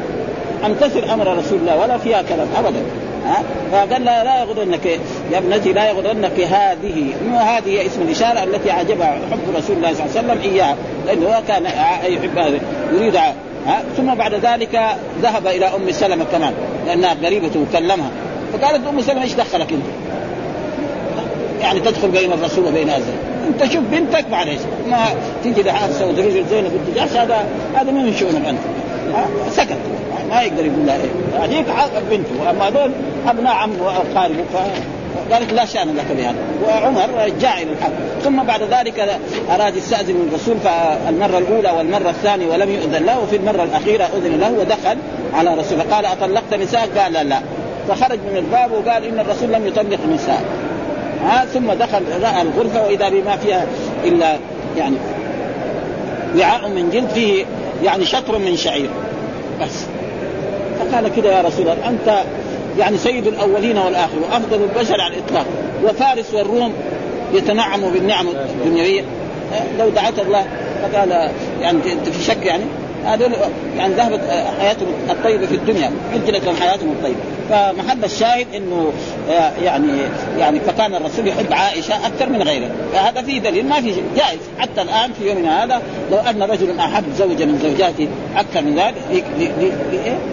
[0.65, 2.83] امتثل أمر رسول الله ولا فيها كلام ابدا.
[3.25, 4.85] ها؟ فقال لا لا يغرنك
[5.31, 10.17] يا ابنتي لا يغرنك هذه هذه اسم الإشارة التي أعجبها حب رسول الله صلى الله
[10.17, 10.75] عليه وسلم إياها.
[11.07, 11.65] لأنه هو كان
[12.05, 12.59] يحب هذا
[12.93, 14.81] يريد ها؟ ثم بعد ذلك
[15.21, 16.53] ذهب إلى أم سلمة كمان
[16.87, 18.09] لأنها قريبته وكلمها.
[18.53, 19.85] فقالت أم سلمة إيش دخلك أنت؟
[21.61, 23.03] يعني تدخل بين الرسول وبين هذا.
[23.47, 24.59] أنت شوف بنتك معلش
[24.89, 25.05] ما
[25.43, 28.59] تيجي لحادثه وترجل زينب بنت هذا هذا من شؤونك انت
[29.51, 29.77] سكت.
[30.29, 31.65] ما يقدر يقول لها إيه هذيك
[32.11, 32.29] بنته.
[32.45, 32.91] وأما هذول
[33.27, 34.43] أبناء عم واقاربه
[35.31, 36.35] قالت لا شأن لك بهذا
[36.65, 37.91] وعمر جاء إلى الحق.
[38.23, 43.35] ثم بعد ذلك أراد يستأذن من الرسول فالمرة الأولى والمرة الثانية ولم يؤذن له وفي
[43.35, 44.97] المرة الأخيرة أذن له ودخل
[45.33, 47.39] على رسول قال أطلقت نساء قال لا, لا.
[47.95, 50.43] فخرج من الباب وقال إن الرسول لم يطلق نساء
[51.23, 53.65] ها ثم دخل رأى الغرفة وإذا بما فيها
[54.03, 54.37] إلا
[54.77, 54.95] يعني
[56.37, 57.45] وعاء من جلد فيه
[57.83, 58.89] يعني شطر من شعير.
[59.61, 59.85] بس.
[60.79, 62.23] فقال كده يا رسول الله أنت
[62.79, 65.45] يعني سيد الأولين والاخرين وافضل البشر على الإطلاق.
[65.83, 66.73] وفارس والروم
[67.33, 69.01] يتنعموا بالنعم الدنيوية.
[69.79, 70.45] لو دعت الله
[70.81, 71.29] فقال
[71.61, 72.63] يعني أنت في شك يعني؟
[73.05, 73.31] هذول
[73.77, 74.21] يعني ذهبت
[74.59, 77.19] حياتهم الطيبة في الدنيا عجلت لهم حياتهم الطيبة.
[77.51, 78.93] فمحل الشاهد إنه
[79.29, 79.87] آه، يعني
[80.37, 82.69] يعني فكان الرسول يحب عائشة أكثر من غيره.
[82.93, 84.39] فهذا فيه دليل ما في جائز.
[84.59, 89.23] حتى الآن في يومنا هذا لو أن رجلا احب زوجه من زوجاته أكثر من ذلك؟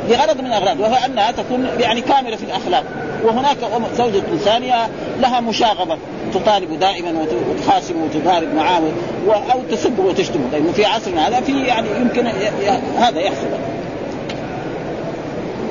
[0.09, 2.85] لغرض من الأغراض وهو أنها تكون يعني كاملة في الأخلاق.
[3.24, 3.57] وهناك
[3.96, 4.88] زوجة ثانية
[5.20, 5.98] لها مشاغبة
[6.35, 8.83] تطالب دائما وتخاصم وتضارب معاه
[9.52, 12.26] أو تسب وتشتم لأنه في عصرنا هذا في يعني يمكن
[12.98, 13.46] هذا يحصل.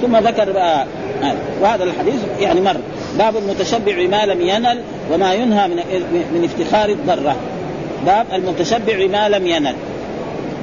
[0.02, 0.86] ثم ذكر بقى
[1.62, 2.78] وهذا الحديث يعني مر.
[3.18, 4.82] باب المتشبع بما لم ينل
[5.14, 5.76] وما ينهى من
[6.34, 7.36] من افتخار الضرة.
[8.06, 9.76] باب المتشبع بما لم ينل.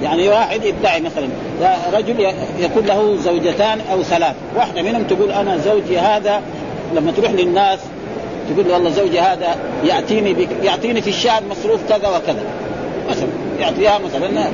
[0.03, 1.29] يعني واحد يدعي مثلا
[1.92, 4.35] رجل يكون له زوجتان أو ثلاث.
[4.57, 6.42] واحدة منهم تقول أنا زوجي هذا
[6.97, 7.79] لما تروح للناس
[8.55, 12.42] تقول له والله زوجي هذا يأتيني بك يعطيني في الشهر مصروف كذا وكذا.
[13.11, 13.29] مثلا.
[13.61, 14.51] يعطيها مثلا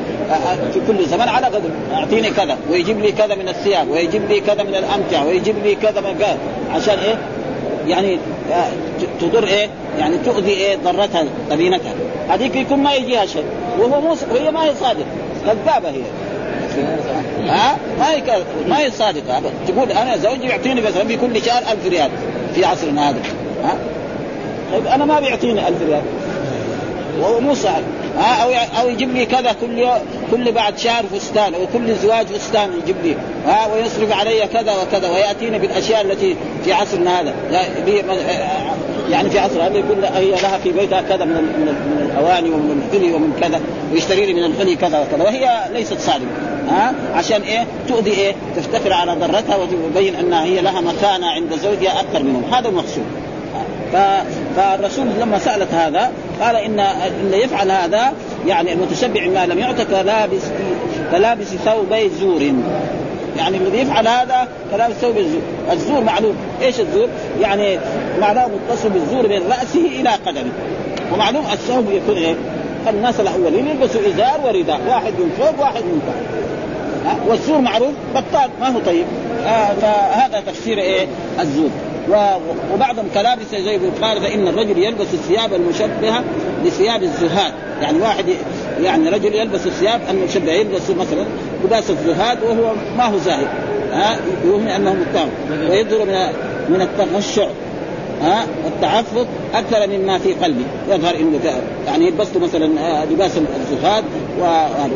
[0.72, 1.70] في كل زمان على قدر.
[1.92, 6.00] يعطيني كذا ويجيب لي كذا من الثياب ويجيب لي كذا من الامتعه ويجيب لي كذا
[6.00, 6.38] من كذا
[6.74, 7.18] عشان إيه؟
[7.86, 8.18] يعني
[8.52, 8.68] آه،
[9.20, 11.92] تضر إيه؟ يعني تؤذي إيه؟ ضرتها قبينتها.
[12.28, 13.44] هذيك يكون ما يجيها شيء.
[13.78, 15.06] وهو مو وهي ما هي صادقة.
[15.46, 16.02] كذابة هي.
[17.48, 18.22] ها؟ ما هي
[18.68, 19.50] ما هي صادقة ابدا.
[19.68, 22.10] تقول أنا زوجي يعطيني مثلا في كل شهر 1000 ريال
[22.54, 23.18] في عصرنا هذا.
[23.64, 23.74] ها؟
[24.72, 26.02] طيب أنا ما بيعطيني 1000 ريال.
[27.20, 27.80] وهو مو صحيح
[28.18, 29.98] أو أو يجيب لي كذا كل يوم
[30.30, 35.58] كل بعد شهر فستان وكل زواج فستان يجيب لي ها ويصرف علي كذا وكذا ويأتيني
[35.58, 37.34] بالأشياء التي في عصرنا هذا.
[39.10, 43.12] يعني في عصر هذا يقول هي لها في بيتها كذا من من الأواني ومن الحلي
[43.12, 43.60] ومن كذا
[43.92, 48.92] ويشتري لي من الحلي كذا وكذا وهي ليست صادقه ها عشان إيه؟ تؤذي إيه؟ تفتخر
[48.92, 53.04] على ضرتها وتبين أنها هي لها مكانة عند زوجها أكثر منهم هذا المقصود.
[54.56, 58.12] فالرسول لما سألت هذا قال ان إن يفعل هذا
[58.46, 60.42] يعني المتشبع ما لم يعط كلابس
[61.10, 62.42] كلابس ثوبي زور.
[63.36, 65.42] يعني الذي يفعل هذا كلابس ثوب الزور.
[65.72, 66.36] الزور معلوم.
[66.62, 67.08] إيش الزور؟
[67.40, 67.78] يعني
[68.20, 70.52] معناه متصل بالزور من رأسه إلى قدمه.
[71.12, 72.34] ومعلوم الثوب يكون إيه؟
[72.88, 74.80] الناس الأولين يلبسوا إزار ورداء.
[74.88, 76.40] واحد من فوق واحد من تحت.
[77.28, 79.04] والزور معروف بطال ما هو طيب.
[79.46, 81.06] آه فهذا تفسير إيه؟
[81.40, 81.70] الزور.
[82.74, 86.24] وبعضهم كلابس زي قال فإن الرجل يلبس الثياب المشبهة
[86.64, 87.52] لثياب الزهاد.
[87.82, 88.24] يعني واحد
[88.82, 91.24] يعني رجل يلبس الثياب المشبهة يلبس مثلا
[91.64, 93.48] لباس الزهاد وهو ما هو زاهد.
[93.92, 95.30] ها؟ يوهم انه متهم
[95.70, 96.32] ويظهر من
[96.68, 97.48] من التغشع.
[98.22, 100.64] ها التعفف أكثر مما في قلبي.
[100.88, 101.40] يظهر إنه
[101.86, 104.04] يعني يلبس مثلا آه، لباس الزهاد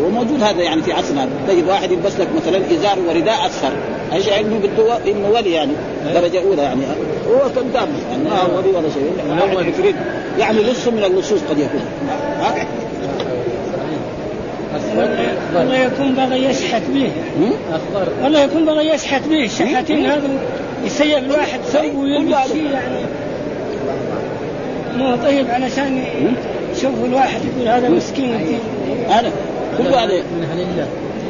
[0.05, 3.73] وموجود هذا يعني في عصرنا تجد واحد يلبس لك مثلا إزار ورداء أصفر.
[4.13, 5.73] إيش انه بده إنه ولي يعني
[6.15, 6.81] درجة أولى يعني.
[7.29, 8.89] هو كذاب يعني ما هو ولي ولا
[9.83, 9.95] شيء.
[10.39, 11.83] يعني لص من اللصوص قد يكون.
[12.41, 12.55] ها؟
[15.57, 17.11] والله يكون بغى يشحت به.
[18.23, 19.45] والله يكون بغى يشحت به.
[19.45, 20.29] الشحاتين هذا
[20.85, 22.97] يسيب الواحد ثوب ويلبس شيء يعني.
[24.97, 26.05] مو طيب علشان
[26.77, 28.59] يشوف الواحد يقول هذا مسكين.
[29.09, 29.33] هذا
[29.79, 30.23] كل هذا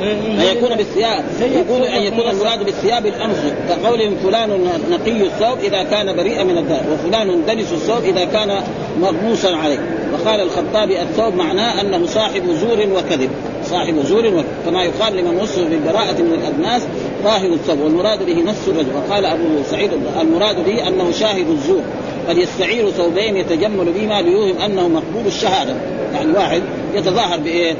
[0.02, 1.24] أن يكون بالثياب.
[1.40, 3.36] يقول أن يكون المراد بالثياب الأمس.
[3.68, 8.60] كقولهم فلان نقي الثوب إذا كان بريئا من الدنس وفلان دنس الثوب إذا كان
[9.00, 9.78] مرموسا عليه.
[10.12, 13.30] وقال الخطابي الثوب معناه أنه صاحب زور وكذب.
[13.64, 14.44] صاحب زور وكذب.
[14.66, 16.82] كما يقال لمن وصف بالبراءة من الأدناس
[17.24, 17.80] ظاهر الثوب.
[17.80, 18.90] والمراد به نفس الرجل.
[18.96, 21.82] وقال أبو سعيد المراد به أنه شاهد الزور.
[22.28, 25.74] قد يستعير ثوبين يتجمل بهما ليوهم أنه مقبول الشهادة.
[26.14, 26.62] يعني واحد
[26.94, 27.74] يتظاهر بإيه؟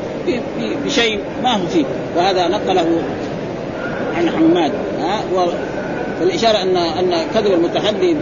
[0.86, 1.84] بشيء ما هو فيه.
[2.16, 3.02] وهذا نقله
[4.16, 4.72] عن حماد.
[5.00, 5.20] ها؟
[6.20, 8.16] فالإشارة ان أن كذب المتحدي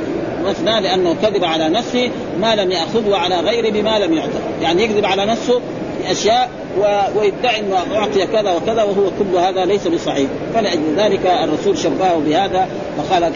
[0.44, 5.04] مثنى لأنه كذب على نفسه ما لم يأخذه على غيره بما لم يعطى، يعني يكذب
[5.04, 5.60] على نفسه
[6.02, 6.50] بأشياء
[7.16, 12.68] ويدعي أنه أعطي كذا وكذا وهو كل هذا ليس بصحيح، فلأجل ذلك الرسول شبهه بهذا
[12.98, 13.32] فقال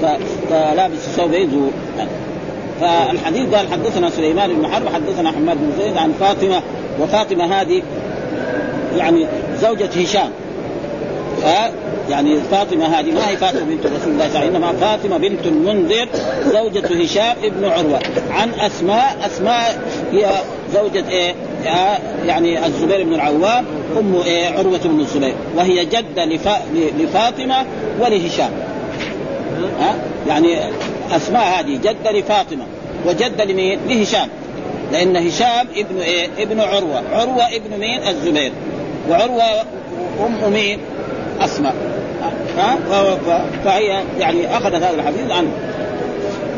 [0.48, 1.70] كلابس ثوب زور
[2.80, 6.62] فالحديث قال حدثنا سليمان بن حرب حدثنا حماد بن زيد عن فاطمة
[7.00, 7.82] وفاطمة هذه
[8.96, 9.26] يعني
[9.60, 10.30] زوجة هشام.
[11.42, 11.44] ف
[12.10, 16.08] يعني فاطمة هذه ما هي فاطمة بنت رسول الله صلى إنما فاطمة بنت المنذر
[16.52, 18.00] زوجة هشام ابن عروة.
[18.30, 19.80] عن أسماء أسماء
[20.12, 20.26] هي
[20.74, 21.34] زوجة إيه؟
[22.26, 23.64] يعني الزبير بن العوام
[23.98, 25.34] أم إيه؟ عروة بن الزبير.
[25.56, 26.56] وهي جدة لفا...
[26.98, 27.66] لفاطمة
[28.00, 28.50] ولهشام.
[29.80, 29.94] ها؟
[30.28, 30.56] يعني
[31.12, 32.64] أسماء هذه جدة لفاطمة
[33.06, 34.28] وجدة لمين؟ لهشام
[34.92, 38.52] لأن هشام ابن إيه؟ ابن عروة، عروة ابن مين؟ الزبير،
[39.10, 39.44] وعروة
[40.26, 40.78] أم مين؟
[41.40, 41.74] أسماء.
[42.58, 42.78] ها؟
[43.64, 45.50] فهي يعني أخذت هذا الحديث عنه.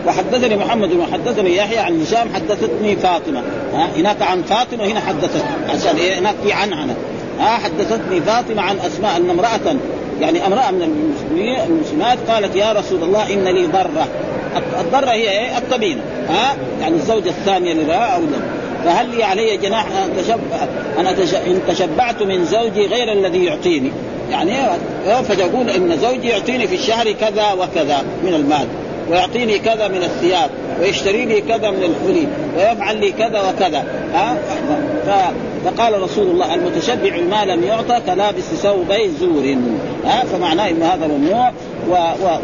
[0.07, 3.43] وحدثني محمد وحدثني يحيى عن هشام حدثتني فاطمة
[3.75, 6.95] ها هناك عن فاطمة هنا حدثت عشان إيه؟ هناك في عنعنه
[7.41, 9.77] ها حدثتني فاطمة عن أسماء أن امرأة
[10.21, 14.09] يعني امرأة من المسلمين المسلمات قالت يا رسول الله إن لي ضرة
[14.81, 18.39] الضرة هي إيه؟ الطبينه ها؟ يعني الزوجة الثانية لها أو لا؟
[18.85, 20.67] فهل لي علي جناح أن تشبع
[20.99, 21.11] أنا
[21.47, 23.93] إن تشبعت من زوجي غير الذي يعطيني؟
[24.31, 24.53] يعني
[25.23, 28.67] فتقول إن زوجي يعطيني في الشهر كذا وكذا من المال
[29.11, 33.85] ويعطيني كذا من الثياب ويشتري لي كذا من الحلي ويفعل لي كذا وكذا.
[34.15, 35.33] ها؟
[35.69, 39.57] فقال رسول الله المتشبع ما لم يعطى كلابس ثوبي زور.
[40.05, 41.53] ها فمعناه إن هذا ممنوع.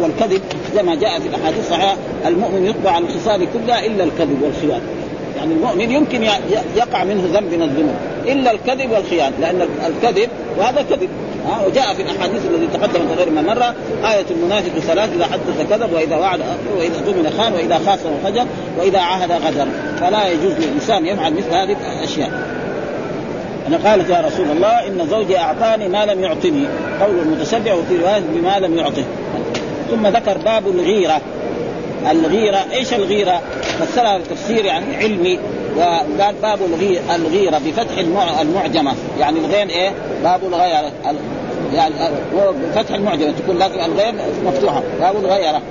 [0.00, 0.42] والكذب
[0.74, 4.84] زي ما جاء في الأحاديث الصحيحه المؤمن يطبع على الخصال كلها إلا الكذب والخيانة.
[5.36, 6.22] يعني المؤمن يمكن
[6.76, 7.94] يقع منه ذنب من الذنوب
[8.26, 11.08] إلا الكذب والخيانة لأن الكذب وهذا كذب.
[11.46, 13.74] ها وجاء في الأحاديث التي تقدمت غير ما مره
[14.12, 16.40] آية المنافق ثلاث إذا حدث كذب وإذا وعد
[16.78, 18.46] وإذا اؤتمن خان وإذا خاصم فجر
[18.78, 19.66] وإذا عهد غدر.
[20.00, 22.63] فلا يجوز للإنسان يفعل مثل هذه الأشياء.
[23.68, 26.66] أنا قالت يا رسول الله إن زوجي أعطاني ما لم يعطني.
[27.00, 29.04] قول المتشبع وفي رواية بما لم يعطه.
[29.90, 31.20] ثم ذكر باب الغيرة.
[32.10, 35.38] الغيرة إيش الغيرة؟ فسرها التفسير يعني علمي
[35.76, 36.58] وقال باب
[37.14, 37.98] الغيرة بفتح
[38.40, 38.94] المعجمة.
[39.20, 39.90] يعني الغين إيه؟
[40.22, 40.92] باب الغيرة.
[41.74, 41.94] يعني
[42.74, 43.32] بفتح المعجمة.
[43.32, 44.14] تكون لازم الغين
[44.46, 44.82] مفتوحة.
[45.00, 45.62] باب الغيرة.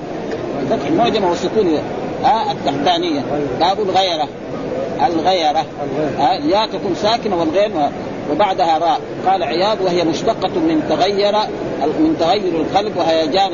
[0.69, 1.79] فتح المعجمة والسكون
[2.25, 3.21] آه التحتانية
[3.60, 4.27] باب الغيرة.
[5.07, 5.65] الغيرة.
[6.19, 7.71] آه يا تكون ساكنة والغين
[8.31, 8.99] وبعدها راء.
[9.27, 11.31] قال عياض وهي مشتقة من تغير
[11.83, 13.51] من تغير القلب وهيجان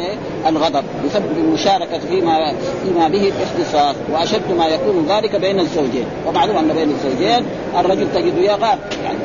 [0.47, 0.83] الغضب.
[1.05, 6.05] بسبب المشاركة فيما فيما به الاختصاص وأشد ما يكون ذلك بين الزوجين.
[6.27, 7.45] ومعلوم أن بين الزوجين
[7.79, 8.77] الرجل تجد يغار.
[9.03, 9.17] يعني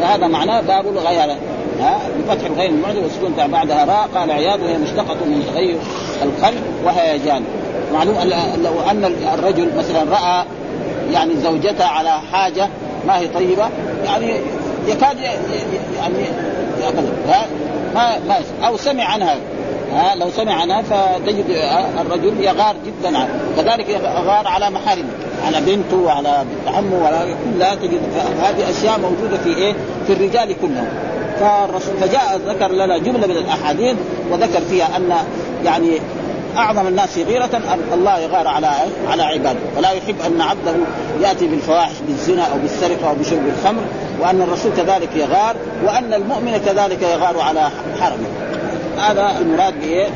[0.00, 1.36] فهذا معناه باب الغيرة.
[1.80, 4.08] ها؟ بفتح الغين المعجم وسكون بعدها راء.
[4.14, 5.76] قال عياض وهي مشتقة من تغير
[6.22, 7.42] القلب وهيجان
[7.92, 8.16] معلوم
[8.64, 10.44] لو أن الرجل مثلا رأى
[11.12, 12.68] يعني زوجته على حاجة
[13.06, 13.68] ما هي طيبة
[14.04, 14.32] يعني
[14.88, 15.16] يكاد
[16.00, 16.24] يعني
[17.94, 19.36] ما ما أو سمع عنها.
[19.92, 21.44] ها؟ لو سمع عنها فتجد
[22.00, 23.28] الرجل يغار جدا عنه.
[23.56, 25.08] كذلك يغار على محارمه
[25.46, 28.00] على بنته وعلى بنت عمه ولا كلها تجد.
[28.42, 29.74] هذه أشياء موجودة في إيه؟
[30.06, 30.88] في الرجال كلهم.
[31.40, 33.96] فالرسول فجاء ذكر لنا جملة من الأحاديث
[34.30, 35.12] وذكر فيها أن
[35.64, 36.00] يعني
[36.58, 37.60] أعظم الناس غيرة
[37.94, 38.70] الله يغار على
[39.08, 39.58] على عباده.
[39.76, 40.72] ولا يحب أن عبده
[41.20, 43.82] يأتي بالفواحش بالزنا أو بالسرقة أو بشرب الخمر
[44.20, 47.70] وأن الرسول كذلك يغار وأن المؤمن كذلك يغار على
[48.00, 48.28] حرمه.
[48.98, 50.08] هذا المراد بايه؟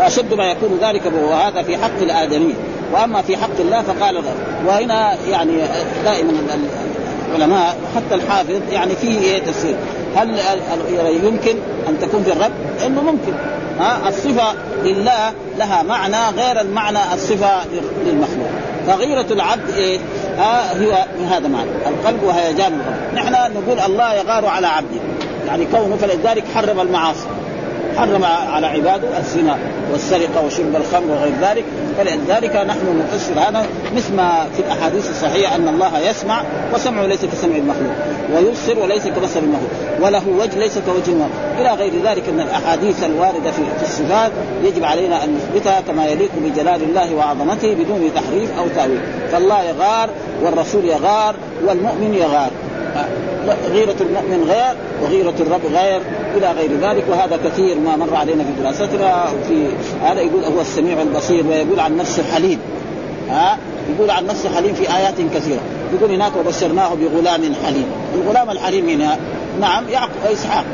[0.00, 2.54] وأشد ما يكون ذلك وهذا في حق الادمي
[2.92, 4.22] وأما في حق الله فقال
[4.66, 5.52] وهنا يعني
[6.04, 6.32] دائما
[7.34, 9.76] العلماء حتى الحافظ يعني فيه إيه تفسير.
[10.18, 10.40] هل
[11.24, 11.56] يمكن
[11.88, 12.52] أن تكون في الرب؟
[12.86, 13.32] إنه ممكن.
[13.80, 17.64] ها؟ الصفة لله لها معنى غير المعنى الصفة
[18.06, 18.50] للمخلوق.
[18.86, 19.98] فغيرة العبد إيه؟
[20.38, 21.70] ها؟ هو من هذا معنى.
[21.86, 25.00] القلب وهيجان القلب نحن نقول الله يغار على عبده.
[25.48, 27.26] يعني كونه فلذلك حرم المعاصي.
[27.98, 29.58] حرم على عباده الزنا
[29.92, 31.64] والسرقة وشرب الخمر وغير ذلك.
[31.98, 36.42] فلذلك نحن نفسر هذا مثل ما في الأحاديث الصحيحة أن الله يسمع
[36.74, 37.92] وسمعه ليس كسمع المخلوق
[38.34, 39.70] ويبصر وليس كبصر المخلوق
[40.00, 41.58] وله وجه ليس كوجه المخلوق.
[41.58, 44.32] إلى غير ذلك من الأحاديث الواردة في, الصفات
[44.64, 49.00] يجب علينا أن نثبتها كما يليق بجلال الله وعظمته بدون تحريف أو تأويل.
[49.32, 50.10] فالله يغار
[50.42, 51.34] والرسول يغار
[51.66, 52.50] والمؤمن يغار.
[53.72, 56.00] غيرة المؤمن غير وغيرة الرب غير
[56.36, 59.68] إلى غير ذلك وهذا كثير ما مر علينا في دراستنا في
[60.02, 62.58] هذا يقول هو السميع البصير ويقول عن نفسه حليم.
[63.30, 63.58] ها؟
[63.94, 65.60] يقول عن نفسه حليم في آيات كثيرة.
[65.94, 67.86] يقول هناك وبشرناه بغلام حليم.
[68.14, 69.18] الغلام الحليم هنا
[69.60, 70.64] نعم يعقوب إسحاق.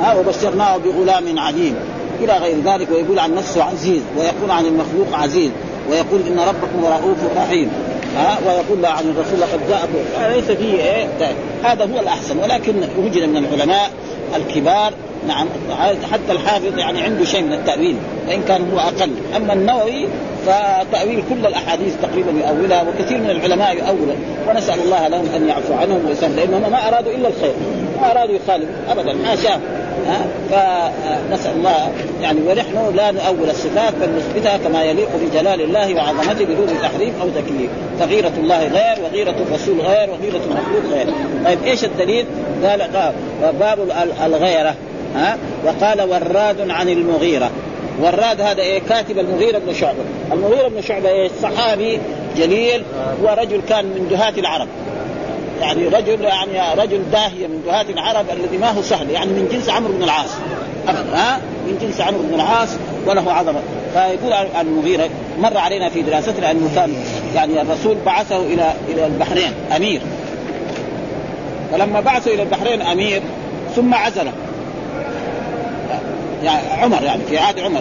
[0.00, 1.74] ها؟ وبشرناه بغلام عليم.
[2.20, 5.50] إلى غير ذلك ويقول عن نفسه عزيز ويقول عن المخلوق عزيز
[5.90, 7.70] ويقول إن ربكم رؤوف رحيم.
[8.16, 10.34] ها ويقول عن الرسول لقد جاءكم.
[10.34, 11.06] ليس فيه إيه
[11.64, 12.38] هذا هو الأحسن.
[12.38, 13.90] ولكن وجد من العلماء
[14.36, 14.92] الكبار
[15.28, 15.46] نعم
[16.12, 17.96] حتى الحافظ يعني عنده شيء من التأويل
[18.28, 19.10] وان كان هو أقل.
[19.36, 20.06] أما النووي
[20.46, 24.16] فتأويل كل الأحاديث تقريبا يؤولها وكثير من العلماء يؤولها.
[24.48, 27.54] ونسأل الله لهم أن يعفو عنهم ويسلم لانهم ما أرادوا إلا الخير.
[28.00, 29.16] ما أرادوا يخالفوا ابدا.
[29.26, 29.60] حاشا
[30.50, 36.68] فنسأل الله يعني ونحن لا نؤول الصفات بل نثبتها كما يليق بجلال الله وعظمته بدون
[36.82, 37.70] تحريف أو تكليف
[38.00, 41.06] فغيره الله غير وغيرة الرسول غير وغيرة المخلوق غير.
[41.44, 42.26] طيب إيش الدليل؟
[42.64, 42.88] قال
[43.60, 43.78] باب
[44.26, 44.74] الغيرة
[45.14, 47.50] ها؟ وقال وراد عن المغيرة.
[48.02, 49.98] وراد هذا إيه؟ كاتب المغيرة بن شعبة.
[50.32, 52.00] المغيرة بن شعبة إيه؟ صحابي
[52.36, 52.82] جليل
[53.22, 54.68] ورجل كان من دهاة العرب.
[55.60, 59.68] يعني رجل يعني رجل داهيه من دهاة العرب الذي ما هو سهل يعني من جنس
[59.68, 60.30] عمرو بن العاص.
[60.88, 62.68] ها؟ من جنس عمرو بن العاص
[63.06, 63.60] وله عظمة.
[63.92, 65.08] فيقول عن المغيرة
[65.38, 66.94] مر علينا في دراستنا انه كان
[67.34, 70.00] يعني الرسول بعثه إلى إلى البحرين أمير.
[71.72, 73.22] فلما بعثه إلى البحرين أمير
[73.76, 74.32] ثم عزله
[76.44, 77.80] يعني عمر يعني في عهد عمر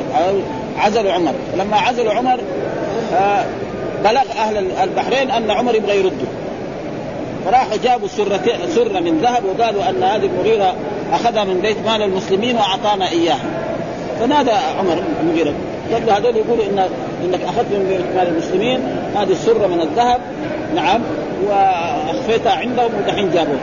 [0.77, 1.33] عزلوا عمر.
[1.53, 2.39] فلما عزلوا عمر
[3.13, 3.45] آه،
[4.03, 6.38] بلغ أهل البحرين أن عمر يبغى يرده.
[7.45, 8.41] فراحوا جابوا سرة
[8.75, 10.75] سرة من ذهب وقالوا أن هذه المغيرة
[11.13, 13.45] أخذها من بيت مال المسلمين وأعطانا إياها.
[14.19, 15.53] فنادى عمر المغيرة
[15.93, 16.79] قال له هذول يقولوا إن
[17.25, 18.79] إنك أخذت من بيت مال المسلمين
[19.15, 20.21] هذه السرة من الذهب.
[20.75, 21.01] نعم.
[21.47, 23.59] وأخفيتها عندهم ودحين جابوها.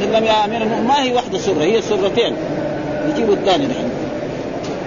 [0.00, 2.36] قال لهم يا أمير ما هي واحدة سرة هي سرتين.
[3.08, 3.90] يجيبوا الثاني دحين.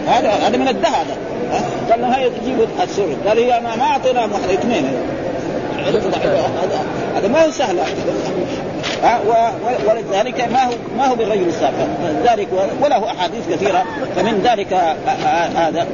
[0.07, 1.05] هذا هذا من الذهب
[1.91, 3.15] قال له هيا تجيبوا السرة.
[3.27, 4.85] قال هي ما, ما أعطيناهم واحدة اثنين.
[7.15, 7.77] هذا ما هو سهل.
[9.87, 11.87] ولذلك ما هو ما هو بالرجل السافر
[12.25, 12.47] ذلك
[12.81, 13.83] وله أحاديث كثيرة
[14.15, 14.73] فمن ذلك
[15.55, 15.87] هذا.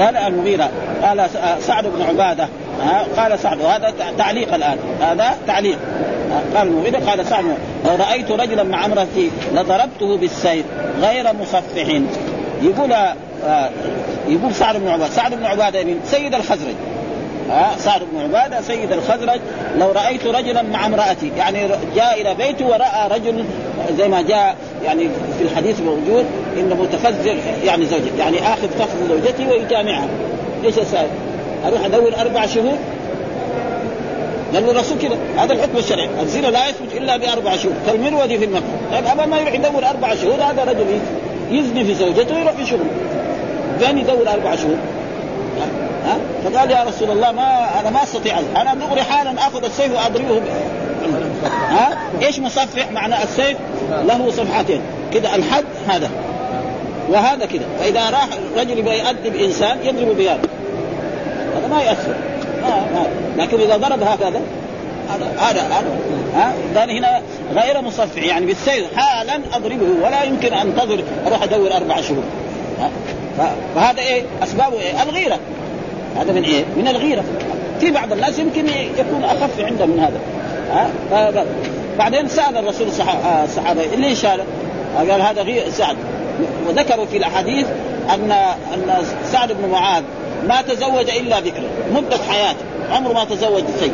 [0.00, 0.70] قال المغيرة
[1.02, 1.30] قال
[1.60, 2.48] سعد بن عبادة.
[3.16, 3.60] قال سعد.
[3.60, 4.78] وهذا تعليق الآن.
[5.00, 5.78] هذا تعليق.
[6.56, 7.44] قال المغيرة قال سعد
[7.84, 10.64] لو رأيت رجلا مع امرأتي لضربته بالسيف
[11.02, 12.00] غير مصفح.
[12.62, 12.94] يقول
[14.28, 16.74] يقول سعد بن عبادة سعد بن عبادة سيد الخزرج.
[17.50, 19.40] ها سعد بن عبادة سيد الخزرج
[19.78, 21.32] لو رأيت رجلا مع امرأتي.
[21.36, 23.44] يعني جاء إلى بيته ورأى رجل
[23.98, 26.24] زي ما جاء يعني في الحديث موجود
[26.56, 30.08] إنه متفزر يعني زوجته يعني آخذ فخذ زوجتي ويجامعها.
[30.64, 31.06] إيش أسوي؟
[31.66, 32.76] أروح أدور أربع شهور؟
[34.52, 36.08] لأن الرسول كذا هذا الحكم الشرعي.
[36.22, 37.74] الزنا لا يثبت إلا بأربع شهور.
[37.86, 38.64] كالمرود في المكة.
[38.92, 40.86] طيب أبا ما يروح يدور أربع شهور هذا رجل
[41.50, 44.76] يزني في زوجته ويروح في شغله يدور أربع شهور؟
[46.44, 50.42] فقال يا رسول الله ما أنا ما أستطيع أنا دغري حالا آخذ السيف واضربه
[51.70, 53.56] ها؟ إيش مصفح معنى السيف؟
[53.90, 54.80] له صفحتين
[55.12, 56.10] كذا الحد هذا
[57.08, 60.40] وهذا كذا فإذا راح رجل يؤدب إنسان يضرب بهذا
[61.56, 62.14] هذا ما يأثر.
[63.36, 64.40] لكن إذا ضرب هكذا
[65.08, 65.62] هذا هذا
[66.34, 67.22] ها؟ قال هنا
[67.54, 72.24] غير مصفح يعني بالسيف حالا أضربه ولا يمكن انتظر أروح أدور أربع شهور
[73.74, 75.38] فهذا إيه؟ أسبابه إيه؟ الغيرة.
[76.16, 77.24] هذا من إيه؟ من الغيرة.
[77.80, 78.66] في بعض الناس يمكن
[78.98, 80.20] يكون أخف عنده من هذا.
[80.72, 81.44] ها؟
[81.98, 84.44] بعدين سأل الرسول آه، الصحابة ليش هذا؟
[84.98, 85.96] قال هذا غير سعد.
[86.68, 87.66] وذكروا في الأحاديث
[88.14, 88.32] ان
[88.74, 90.02] أن سعد بن معاذ
[90.48, 93.92] ما تزوج إلا بكرا مدة حياته عمره ما تزوج سيد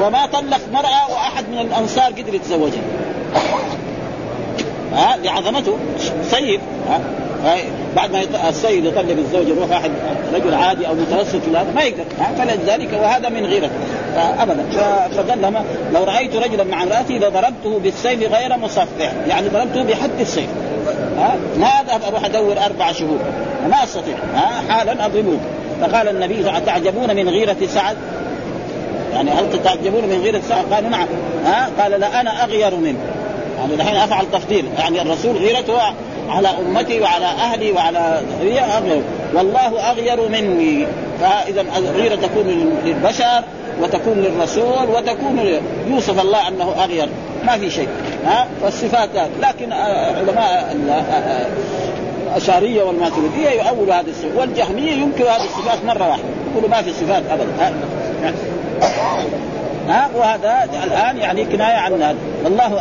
[0.00, 2.82] وما طلق مرأة وأحد من الأنصار قدر يتزوجها.
[4.92, 5.78] ها؟ لعظمته
[6.30, 6.60] سيد.
[6.88, 7.00] ها؟
[7.96, 9.90] بعد ما السيد يطلق الزوج يروح واحد
[10.34, 12.04] رجل عادي أو متوسط في ما يقدر
[12.38, 13.70] فلذلك وهذا من غيرته
[14.16, 14.64] ابدا
[15.16, 15.54] فقال لهم
[15.94, 20.48] لو رأيت رجلا مع امرأتي لضربته بالسيف غير مصفح يعني ضربته بحد السيف
[21.18, 23.18] ها؟ ما اذهب أروح أدور أربع شهور.
[23.70, 25.38] ما أستطيع ها؟ حالا أضربه.
[25.80, 27.96] فقال النبي أتعجبون من غيرة سعد؟
[29.12, 31.08] يعني هل تتعجبون من غيرة سعد؟ قالوا نعم.
[31.44, 32.98] ها؟ قال لا أنا أغير منه.
[33.58, 34.64] يعني الحين أفعل تفضيل.
[34.78, 35.82] يعني الرسول غيرته
[36.28, 38.20] على أمتي وعلى أهلي وعلى
[38.78, 39.02] أغير.
[39.34, 40.86] والله أغير مني.
[41.20, 43.42] فإذا الغيره تكون للبشر
[43.82, 45.60] وتكون للرسول وتكون
[45.90, 47.08] يوصف الله أنه أغير.
[47.46, 47.88] ما في شيء.
[48.26, 49.08] ها؟ والصفات
[49.42, 50.76] لكن علماء
[52.32, 54.36] الأشعرية والماتريديه يؤولوا هذه الصفات.
[54.36, 56.24] والجهمية ينكر هذه الصفات مرة واحدة.
[56.52, 57.72] يقولوا ما في صفات ابدا.
[59.88, 62.16] ها؟ وهذا الآن يعني كناية عن هذا.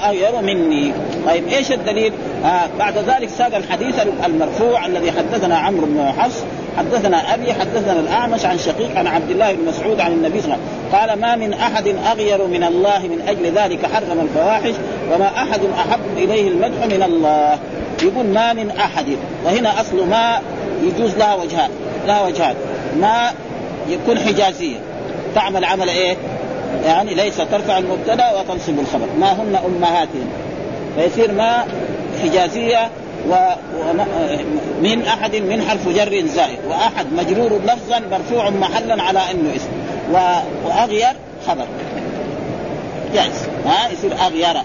[0.05, 0.91] أغير مني.
[1.27, 2.13] طيب إيش الدليل؟
[2.45, 6.43] آه بعد ذلك ساق الحديث المرفوع الذي حدثنا عمرو بن حفص
[6.77, 10.57] حدثنا أبي حدثنا الأعمش عن شقيق عن عبد الله بن مسعود عن النبي صلى الله
[10.93, 14.73] عليه وسلم قال ما من أحد أغير من الله من أجل ذلك حرم الفواحش
[15.13, 17.59] وما أحد أحب إليه المدح من الله.
[18.03, 19.05] يقول ما من أحد.
[19.45, 20.41] وهنا أصل ما
[20.83, 21.69] يجوز لها وجهان
[22.07, 22.55] لها وجهان
[22.99, 23.31] ما
[23.89, 24.77] يكون حجازية.
[25.35, 26.17] تعمل عمل إيه؟
[26.85, 29.07] يعني ليس ترفع المبتدأ وتنصب الخبر.
[29.19, 30.29] ما هن أمهاتهم.
[30.95, 31.65] فيصير ما
[32.25, 32.89] حجازية
[33.29, 33.35] و...
[34.81, 39.69] من أحد من حرف جر زائد وأحد مجرور لفظا مرفوع محلا على إنه اسم.
[40.13, 40.17] و...
[40.67, 41.13] وأغير
[41.47, 41.65] خبر.
[43.13, 43.47] جائز.
[43.65, 44.61] ها؟ يصير أغير.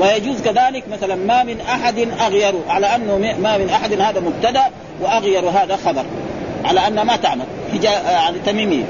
[0.00, 4.62] ويجوز كذلك مثلا ما من أحد أغير على أنه ما من أحد هذا مبتدأ
[5.00, 6.04] وأغير هذا خبر.
[6.64, 7.44] على ان ما تعمل.
[7.72, 7.90] حجا...
[7.90, 8.84] يعني تميمية.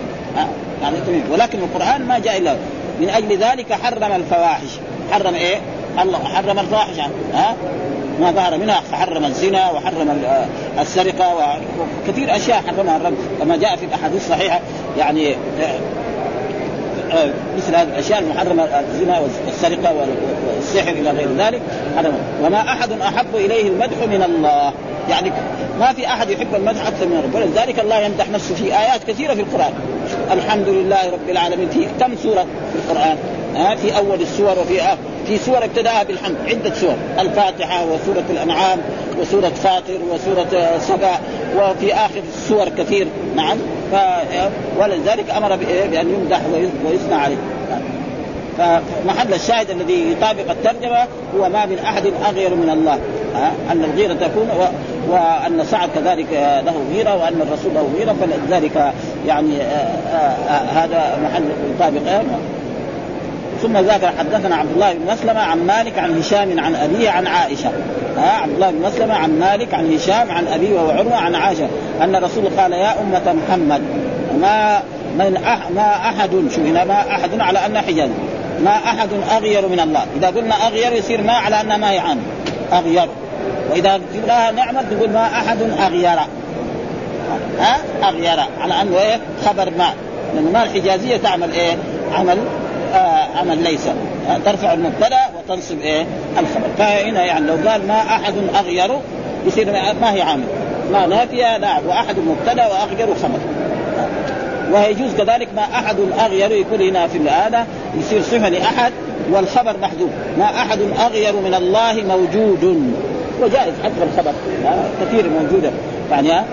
[0.83, 0.97] يعني
[1.31, 2.57] ولكن القرآن ما جاء إلا
[3.01, 4.69] من أجل ذلك حرم الفواحش.
[5.13, 5.57] حرم إيه؟
[5.99, 6.99] الله حرم الفواحش
[7.35, 7.55] ها؟
[8.21, 10.19] ما ظهر منها فحرم الزنا وحرم
[10.79, 11.35] السرقة
[12.09, 13.15] وكثير أشياء حرمها الرب.
[13.41, 14.61] كما جاء في الأحاديث الصحيحة
[14.99, 15.37] يعني
[17.57, 19.95] مثل هذه الأشياء المحرمة الزنا والسرقة
[20.57, 21.63] والسحر إلى غير ذلك
[21.97, 24.73] حرم وما أحد أحب إليه المدح من الله.
[25.11, 25.33] يعني
[25.81, 29.35] ما في أحد يحب المدح أكثر من ربنا ولذلك الله يمدح نفسه في آيات كثيرة
[29.35, 29.73] في القرآن.
[30.33, 31.69] الحمد لله رب العالمين.
[31.69, 33.17] في كم سورة في القرآن؟
[33.57, 34.99] ها في أول السور وفي آخر.
[35.27, 36.95] في سور ابتداها بالحمد عدة سور.
[37.19, 38.79] الفاتحة وسورة الأنعام
[39.21, 41.19] وسورة فاطر وسورة سبع
[41.57, 43.07] وفي آخر السور كثير.
[43.37, 43.59] نعم.
[43.93, 43.97] ف...
[44.79, 45.57] ولذلك أمر
[45.91, 46.41] بأن يمدح
[46.85, 47.37] ويثنى عليه.
[48.59, 51.07] فمحل الشاهد الذي يطابق الترجمة
[51.37, 52.99] هو ما من أحد أغير من الله.
[53.73, 54.63] أن الغيرة تكون و...
[55.13, 58.93] وأن سعد كذلك له غيرة وأن الرسول له غيرة فلذلك
[59.27, 59.59] يعني
[60.75, 62.23] هذا محل يطابق.
[63.63, 67.71] ثم ذكر حدثنا عبد الله بن مسلمة عن مالك عن هشام عن أبيه عن عائشة.
[68.17, 71.69] ها عبد الله بن مسلمة عن مالك عن هشام عن أبيه وهو عروة عن عائشة
[72.01, 73.83] أن الرسول قال يا أمة محمد
[74.41, 74.83] ما
[75.19, 78.11] من أح ما أحد شو هنا ما أحد على أن حجاز
[78.65, 80.07] ما أحد أغير من الله.
[80.17, 82.19] إذا قلنا أغير يصير ما على انها ما يعان
[82.73, 83.09] أغير.
[83.71, 86.19] وإذا جبناها نعمة تقول ما أحد أغير.
[87.59, 88.41] ها؟ أغير.
[88.61, 89.89] على انه إيه خبر ما.
[90.35, 91.77] لأن ما الحجازية تعمل إيه؟
[92.15, 92.39] عمل
[92.97, 93.87] آه عمل ليس.
[94.31, 96.07] آه ترفع المبتدا وتنصب إيه؟
[96.39, 96.67] الخبر.
[96.79, 98.91] فهنا يعني لو قال ما أحد أغير
[99.47, 100.45] يصير ما هي عامل.
[100.93, 103.39] ما نافيه لا وأحد مبتدا وأغير خبر.
[104.73, 107.67] ويجوز كذلك ما أحد أغير يكون هنا في هذا
[107.99, 108.93] يصير صفة لأحد
[109.33, 110.11] والخبر محذوف.
[110.39, 112.93] ما أحد أغير من الله موجود.
[113.43, 114.33] وجائز حذف الخبر.
[115.01, 115.71] كثير موجودة.
[116.11, 116.45] يعني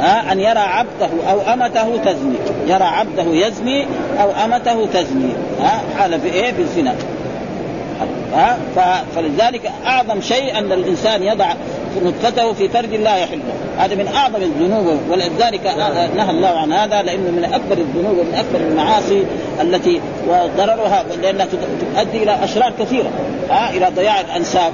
[0.00, 2.36] أن يرى عبده أو أمته تزني.
[2.66, 3.86] يرى عبده يزني
[4.22, 5.32] أو أمته تزني.
[5.98, 6.94] حال في إيه؟ في الزنا.
[9.14, 11.46] فلذلك أعظم شيء أن الإنسان يضع
[12.02, 13.42] نطفته في فرج لا يحله.
[13.78, 15.66] هذا من أعظم الذنوب ولذلك
[16.16, 19.24] نهى الله عن هذا لأنه من أكبر الذنوب ومن أكبر المعاصي
[19.60, 23.10] التي وضررها لأنها تؤدي إلى أشرار كثيرة.
[23.50, 24.72] ها إلى ضياع الأنساب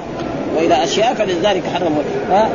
[0.56, 2.48] وإلى أشياء فلذلك حرموا ها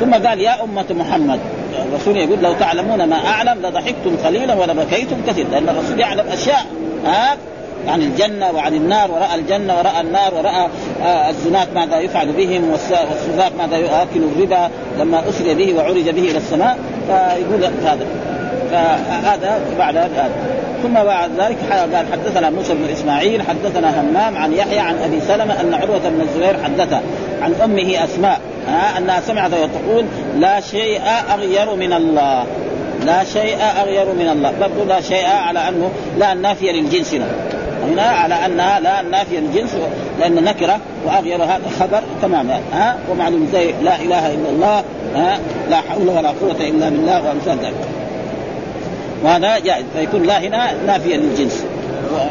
[0.00, 1.40] ثم قال يا أمة محمد
[1.88, 6.66] الرسول يقول لو تعلمون ما أعلم لضحكتم قليلا ولبكيتم كثيرا لأن الرسول يعلم أشياء
[7.04, 7.36] ها؟
[7.88, 10.68] عن الجنة وعن النار ورأى الجنة ورأى النار ورأى
[11.02, 16.38] آه الزنات ماذا يفعل بهم والسفاك ماذا يأكل الربا لما أسري به وعرج به إلى
[16.38, 18.06] السماء فيقول هذا
[18.70, 20.30] فهذا بعد هذا.
[20.82, 25.60] ثم بعد ذلك قال حدثنا موسى بن إسماعيل حدثنا همام عن يحيى عن أبي سلمة
[25.60, 26.92] أن عروة بن الزبير حدث
[27.42, 30.04] عن أمه أسماء أنها سمعت تقول
[30.38, 31.00] لا شيء
[31.34, 32.46] أغير من الله.
[33.06, 34.52] لا شيء أغير من الله.
[34.60, 37.14] برضو لا شيء على أنه لا النافية للجنس
[37.92, 39.76] هنا على أنها لا النافية للجنس
[40.20, 44.84] لأن نكرة وأغير هذا خبر تماما ها ومعلوم زي لا إله إلا الله.
[45.14, 45.38] ها
[45.70, 47.88] لا حول ولا قوة إلا بالله وأمثال ذلك.
[49.24, 49.84] وهذا جائز.
[49.96, 51.64] فيكون لا هنا نافيا للجنس.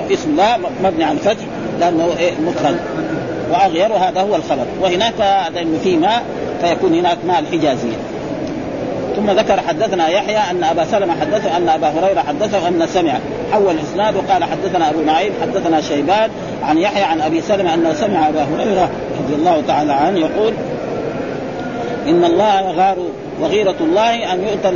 [0.10, 1.46] واسم لا مبني على الفتح
[1.80, 2.78] لأنه إيه مدخل
[3.52, 4.66] وأغير هذا هو الخبر.
[4.82, 5.20] وهناك
[5.54, 6.24] لأنه في ماء
[6.62, 7.98] فيكون هناك ماء الحجازيه
[9.16, 13.14] ثم ذكر حدثنا يحيى أن أبا سلمة حدثه أن أبا هريرة حدثه أن سمع
[13.52, 16.30] حول الإسناد وقال حدثنا أبو نعيم حدثنا شيبان
[16.64, 18.90] عن يحيى عن أبي سلمة أنه سمع أبا هريرة
[19.24, 20.54] رضي الله تعالى عنه يقول
[22.08, 22.98] إن الله يغار
[23.42, 24.70] وغيرة الله أن يؤتى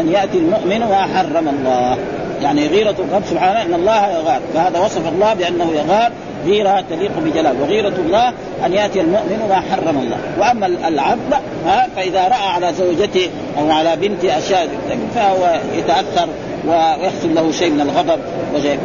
[0.00, 1.96] أن يأتي المؤمن وحرم الله.
[2.42, 4.40] يعني غيرة الرب سبحانه أن الله يغار.
[4.54, 6.12] فهذا وصف الله بأنه يغار
[6.46, 7.60] غيرة تليق بجلال.
[7.62, 8.28] وغيرة الله
[8.66, 10.18] أن يأتي المؤمن ما حرم الله.
[10.38, 11.34] وأما العبد
[11.66, 13.28] لا فإذا رأى على زوجته
[13.58, 14.68] أو على بنته أشياء
[15.14, 16.28] فهو يتأثر
[16.66, 18.18] ويحصل له شيء من الغضب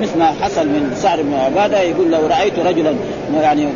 [0.01, 2.95] مثل ما حصل من سعد بن عبادة يقول لو رأيت رجلا
[3.41, 3.67] يعني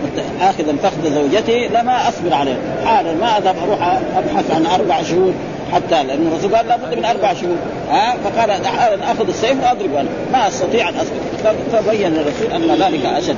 [0.41, 2.55] اخذا فخذ زوجته لما أصبر عليه.
[2.85, 5.33] حالا ما أذهب أروح أبحث عن أربع شهور
[5.73, 7.55] حتى لأن الرسول قال لابد من أربع شهور
[7.89, 10.09] ها فقال حالا آخذ السيف واضرب أنا.
[10.31, 11.55] ما أستطيع أن أصبر.
[11.71, 13.37] فبين الرسول أن ذلك أشد.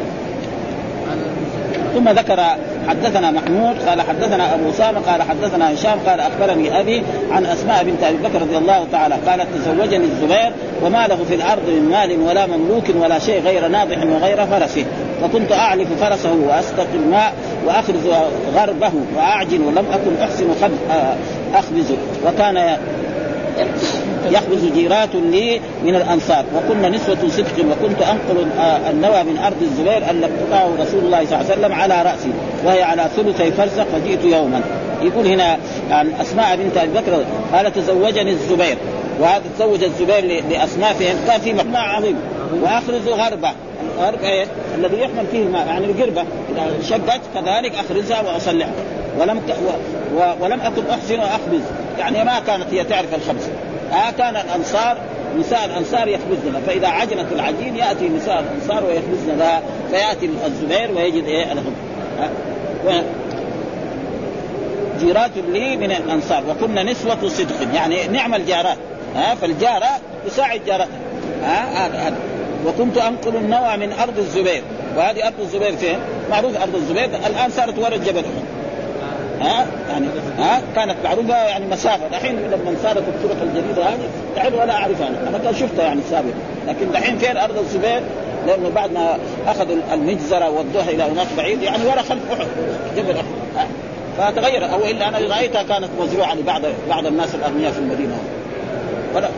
[1.95, 2.43] ثم ذكر
[2.87, 8.03] حدثنا محمود قال حدثنا أبو اسامه قال حدثنا هشام قال أخبرني أبي عن أسماء بنت
[8.03, 10.51] أبي بكر رضي الله تعالى قالت تزوجني الزبير
[10.83, 14.85] وما له في الأرض من مال ولا مملوك ولا شيء غير ناضح وغير فرسه
[15.21, 17.33] فكنت اعلف فرسه وأستقي الماء
[17.65, 18.07] واخرز
[18.55, 20.45] غربه واعجن ولم أكن أحسن
[21.53, 22.77] أخبزه وكان
[24.25, 26.45] يخبز جيرات لي من الأنصار.
[26.55, 28.47] وكنا نسوة صدق وكنت أنقل
[28.89, 32.29] النوى من أرض الزبير أن ابتقاه رسول الله صلى الله عليه وسلم على رأسي
[32.65, 34.61] وهي على ثلثي فرسخ فجئت يوما.
[35.01, 35.57] يقول هنا
[35.91, 38.77] عن أسماء بنت أبي بكر قال تزوجني الزبير.
[39.19, 42.15] وهذا تزوج الزبير لاسماء فيهم كان في مقنع عظيم.
[42.63, 43.49] واخرز غربة.
[43.97, 44.45] الغرب إيه؟
[44.77, 46.21] الذي يحمل فيه الماء يعني القربة.
[46.21, 48.71] إذا شقت كذلك اخرزها وأصلحها.
[49.19, 49.41] ولم
[50.41, 51.61] ولم أكن أحسن واخبز
[51.99, 53.49] يعني ما كانت هي تعرف الخبز.
[53.93, 54.97] آه كان الأنصار
[55.39, 59.61] نساء الانصار يخبزن فإذا عجنت العجين يأتي نساء الانصار ويخبزن لها
[59.91, 61.45] فيأتي الزبير ويجد إيه؟
[62.87, 63.03] آه
[64.99, 66.43] جيرات لي من الأنصار.
[66.49, 67.55] وكنا نسوة صدق.
[67.73, 68.77] يعني نعم الجارات.
[69.15, 69.87] ها؟ آه فالجارة
[70.27, 70.87] تساعد جارتها.
[71.43, 72.13] ها؟ آه
[72.67, 74.63] وكنت أنقل النوى من أرض الزبير.
[74.97, 75.99] وهذه أرض الزبير فين؟
[76.31, 77.05] معروف أرض الزبير.
[77.05, 78.23] الآن صارت ورا جبل
[79.41, 82.07] ها يعني ها كانت معروفة يعني مسافة.
[82.07, 85.29] الحين لما صارت الطرق الجديدة هذه تعال ولا أعرفها أنا.
[85.29, 86.33] أنا كان شفتها يعني سابقا.
[86.67, 88.01] لكن دحين فين أرض الزبير
[88.47, 89.17] لأنه بعد ما
[89.47, 92.47] أخذوا المجزرة ودوها إلى هناك بعيد يعني ورا خلف أحد.
[92.97, 93.15] جبل
[93.57, 93.67] أحد.
[94.17, 94.73] فتغير.
[94.73, 98.17] أو إلا أنا رأيتها كانت مزروعة لبعض بعض الناس الأغنياء في المدينة.
[99.13, 99.29] فلا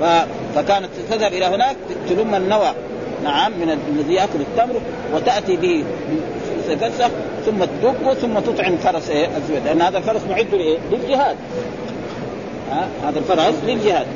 [0.00, 0.26] ف...
[0.54, 1.76] فكانت تذهب إلى هناك
[2.08, 2.72] تلم النوى.
[3.24, 4.80] نعم من الذي يأكل التمر
[5.14, 5.84] وتأتي به
[7.46, 11.36] ثم تدق ثم تطعم فرس إيه؟ الزبير لأن هذا الفرس معد لإيه؟ للجهاد.
[12.70, 14.06] ها؟ هذا الفرس للجهاد.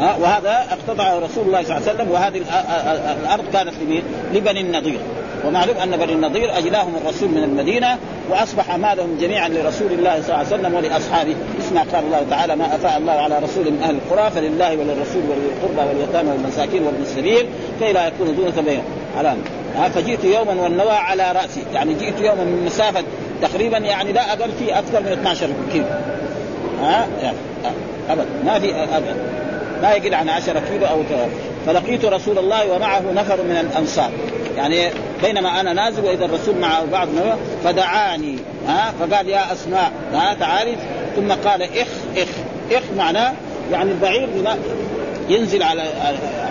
[0.00, 2.42] ها؟ وهذا اقتطعه رسول الله صلى الله عليه وسلم وهذه
[3.22, 4.02] الأرض كانت لمين؟
[4.34, 4.98] لبني النضير.
[5.46, 7.98] ومعلوم أن بني النضير أجلاهم الرسول من المدينة
[8.30, 11.34] وأصبح مالهم جميعا لرسول الله صلى الله عليه وسلم ولأصحابه.
[11.60, 15.48] اسمع قال الله تعالى ما أفاء الله على رسول من أهل القرى فلله وللرسول ولذي
[15.56, 17.46] القربى واليتامى والمساكين وابن السبيل
[17.80, 18.84] كي لا يكون دون بينهم
[19.94, 21.62] فجئت يوما والنوى على رأسي.
[21.74, 23.02] يعني جئت يوما من مسافة
[23.42, 25.84] تقريبا يعني لا أقل في أكثر من 12 كيلو.
[26.82, 27.36] ها يعني
[28.10, 28.26] ابدا.
[28.44, 29.16] ما في ابدا.
[29.82, 31.02] ما يقل عن 10 كيلو أو
[31.66, 34.10] فلقيت رسول الله ومعه نفر من الأنصار.
[34.56, 34.90] يعني
[35.22, 37.08] بينما أنا نازل وإذا الرسول معه بعض
[37.64, 40.76] فدعاني ها فقال يا أسماء ها تعالي.
[41.16, 42.28] ثم قال إخ إخ
[42.72, 43.32] إخ معناه
[43.72, 44.28] يعني البعير
[45.28, 46.47] ينزل على قدميه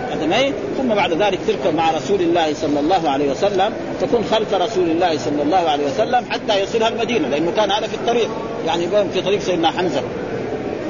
[0.78, 5.18] ثم بعد ذلك تركب مع رسول الله صلى الله عليه وسلم تكون خلف رسول الله
[5.18, 8.28] صلى الله عليه وسلم حتى يصلها المدينة لأنه كان هذا في الطريق
[8.66, 10.02] يعني في طريق سيدنا حمزة.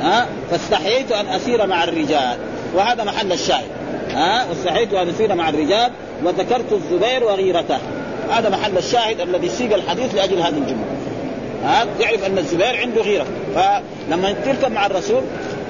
[0.02, 2.38] ها؟ فاستحييت أن أسير مع الرجال
[2.74, 3.68] وهذا محل الشاهد.
[4.10, 5.90] ها؟ واستحييت أن أسير مع الرجال
[6.24, 7.78] وذكرت الزبير وغيرته.
[8.30, 10.84] هذا محل الشاهد الذي سيق الحديث لأجل هذه الجملة.
[11.64, 13.26] ها؟ يعرف أن الزبير عنده غيرة.
[13.54, 15.22] فلما تركب مع الرسول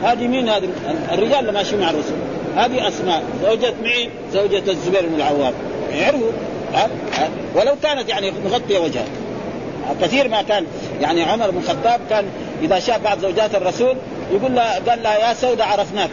[0.05, 0.69] هذه مين هذه؟
[1.13, 2.17] الرجال اللي ماشيين مع الرسول.
[2.59, 3.23] هذه أسماء.
[3.43, 5.53] زوجة مين؟ زوجة الزبير بن العوام.
[5.93, 6.31] يعرفوا؟
[7.55, 9.05] ولو كانت يعني مغطية وجهها.
[10.03, 10.67] كثير ما كان.
[11.01, 12.25] يعني عمر بن الخطاب كان
[12.63, 13.97] إذا شاف بعض زوجات الرسول
[14.33, 16.11] يقول لها قال لها يا سودة عرفناك.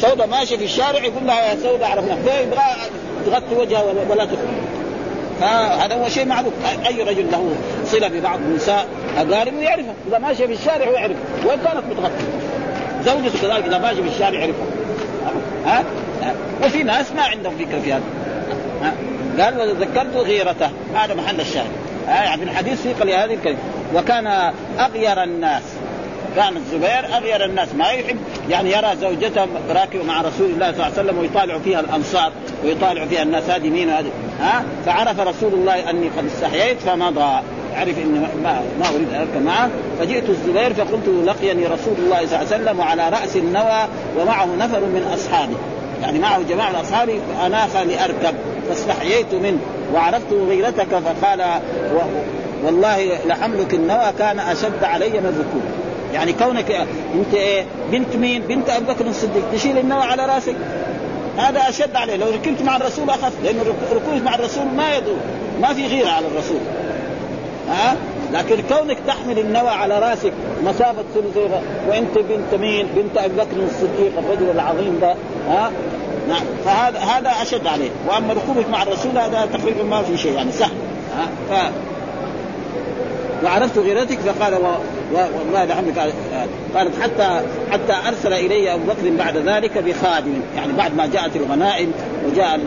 [0.00, 2.18] سودة ماشية في الشارع يقول لها يا سودة عرفناك.
[2.42, 2.62] يبغى
[3.26, 4.38] تغطي وجهها ولا تخرج
[5.40, 6.52] فهذا هو شيء معروف.
[6.86, 7.54] اي رجل له
[7.86, 8.86] صلة ببعض النساء؟
[9.16, 12.41] اقاربه يعرفها إذا ماشي في الشارع يعرف وين كانت متغطية؟
[13.04, 14.66] زوجته كذلك إذا ماشي في الشارع يعرفها.
[15.66, 15.84] ها؟
[16.64, 18.02] وفي ناس ما عندهم فكره في هذا.
[19.38, 20.70] قال وذكرت غيرته.
[20.94, 21.70] هذا محل الشاهد.
[22.06, 23.58] يعني في الحديث سيق لهذه الكلمة.
[23.94, 25.62] وكان أغير الناس.
[26.36, 27.74] كان الزبير أغير الناس.
[27.74, 28.16] ما يحب.
[28.50, 32.32] يعني يرى زوجته راكبه مع رسول الله صلى الله عليه وسلم ويطالع فيها الأنصار
[32.64, 37.42] ويطالع فيها الناس هذه مين هذه؟ ها؟ فعرف رسول الله أني قد استحييت فمضى.
[37.74, 39.70] عرف اني ما, ما أريد أن أركب معه.
[39.98, 44.80] فجئت الزبير فقلت لقيني رسول الله صلى الله عليه وسلم وعلى رأس النوى ومعه نفر
[44.80, 45.56] من اصحابه
[46.02, 48.34] يعني معه جماعة من اصحابه اناخ لاركب
[48.68, 49.58] فاستحييت منه
[49.94, 51.40] وعرفت غيرتك فقال
[51.94, 51.98] و...
[52.66, 55.62] والله لحملك النوى كان أشد علي من الركوب
[56.12, 56.70] يعني كونك
[57.14, 59.42] أنت إيه بنت مين؟ بنت أبو بكر الصديق.
[59.52, 60.56] تشيل النوى على رأسك.
[61.38, 62.16] هذا أشد عليه.
[62.16, 63.56] لو ركبت مع الرسول أخف لأن
[63.90, 65.16] الركوب مع الرسول ما يدور.
[65.60, 66.60] ما في غيرة على الرسول.
[67.72, 67.96] ها
[68.32, 70.32] لكن كونك تحمل النوى على راسك
[70.64, 71.36] مسافه ثلث
[71.88, 75.14] وأنت بنت مين؟ بنت أبي بكر الصديق الرجل العظيم ده
[75.48, 75.70] ها
[76.28, 80.52] نعم فهذا هذا أشد عليه وأما ركوبك مع الرسول هذا تقريبا ما في شيء يعني
[80.52, 80.70] سهل
[81.50, 81.70] ها.
[83.44, 84.66] وعرفت غيرتك فقال و...
[85.12, 85.18] و...
[85.38, 85.98] والله لعمك
[86.76, 87.40] قالت حتى
[87.72, 90.40] حتى أرسل إلي أبو بكر بعد ذلك بخادم.
[90.56, 91.92] يعني بعد ما جاءت الغنائم
[92.26, 92.60] وجاء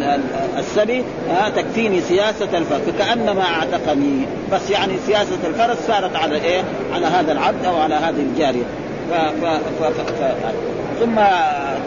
[0.58, 2.82] السبي آه تكفيني سياسة الفرس.
[2.82, 4.26] فكأنما أعتقني.
[4.52, 6.64] بس يعني سياسة الفرس صارت على إيه؟
[6.94, 8.64] على هذا العبد أو على هذه الجارية.
[9.12, 9.14] ف...
[9.14, 9.46] ف...
[9.46, 9.84] ف...
[9.84, 10.22] ف...
[10.22, 10.52] ف...
[11.00, 11.16] ثم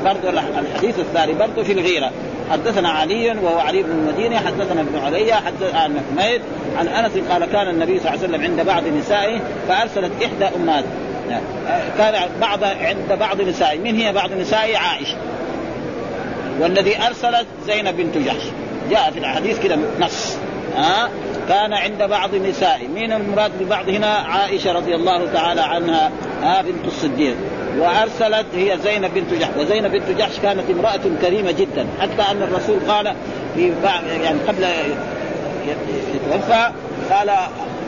[0.04, 2.10] برضو الحديث الثاني برضو في الغيرة.
[2.50, 6.42] حدثنا علي وهو علي بن المدينة حدثنا ابن علي حدث عن حميد
[6.78, 10.84] عن أنس قال كان النبي صلى الله عليه وسلم عند بعض نسائه فأرسلت إحدى أمهات.
[11.98, 13.78] كان بعض عند بعض نسائه.
[13.78, 15.16] من هي بعض نسائه؟ عائشة.
[16.60, 18.44] والذي أرسلت زينب بنت جحش.
[18.90, 20.36] جاء في الحديث كده نص.
[20.76, 21.08] ها
[21.48, 26.10] كان عند بعض النساء مين المراد ببعض هنا؟ عائشة رضي الله تعالى عنها
[26.42, 27.36] ها بنت الصديق.
[27.78, 29.50] وارسلت هي زينب بنت جحش.
[29.58, 31.86] وزينب بنت جحش كانت امرأة كريمة جدا.
[32.00, 33.14] حتى أن الرسول قال
[33.54, 33.72] في
[34.22, 34.66] يعني قبل
[36.14, 36.70] يتوفى
[37.10, 37.30] قال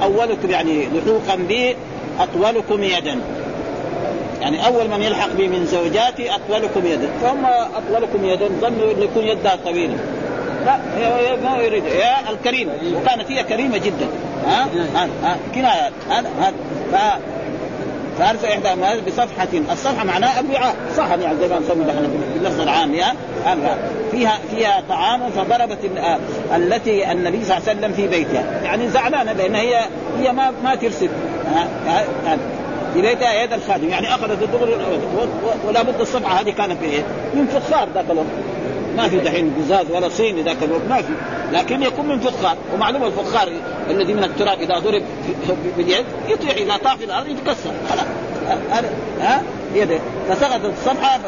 [0.03, 1.76] أولكم يعني لحوقا بي
[2.20, 3.20] أطولكم يدا.
[4.41, 7.09] يعني أول من يلحق بي من زوجاتي أطولكم يدا.
[7.22, 9.97] فهم أطولكم يدا ظنوا أن يكون يدها طويله
[10.66, 11.84] لا هي ما يريد.
[11.84, 12.72] هي الكريمة.
[12.95, 14.07] وكانت هي كريمة جدا.
[14.47, 15.91] ها؟ ها, ها؟ كناية.
[16.11, 17.20] هذا.
[18.21, 20.75] فارسل إحدى امهات بصفحة الصفحة معناها الوعاء.
[20.97, 21.85] صحن يعني زي ما نسمي
[22.35, 23.14] باللفظ العام يا؟
[24.11, 25.79] فيها فيها طعام فضربت
[26.57, 29.81] التي النبي صلى الله عليه وسلم في بيتها يعني زعلانة لأن هي
[30.18, 31.09] هي ما ما ترسل.
[32.95, 33.89] في بيتها يد الخادم.
[33.89, 34.77] يعني أخذت الدغري
[35.68, 37.03] ولا بد الصفحة هذه كانت بايه؟
[37.35, 38.27] من فخار ذاك الوقت
[39.09, 41.13] في دحين قزاز ولا صيني ذاك الوقت ما في.
[41.53, 43.53] لكن يكون من فخار ومعلومه الفخار
[43.91, 45.03] الذي من التراب إذا ضرب
[45.77, 47.71] باليد يطيح إذا طاح في الأرض يتكسر.
[47.91, 48.85] خلاص.
[49.21, 49.43] ها؟
[49.75, 49.99] يده.
[50.29, 51.21] فسقطت الصفحه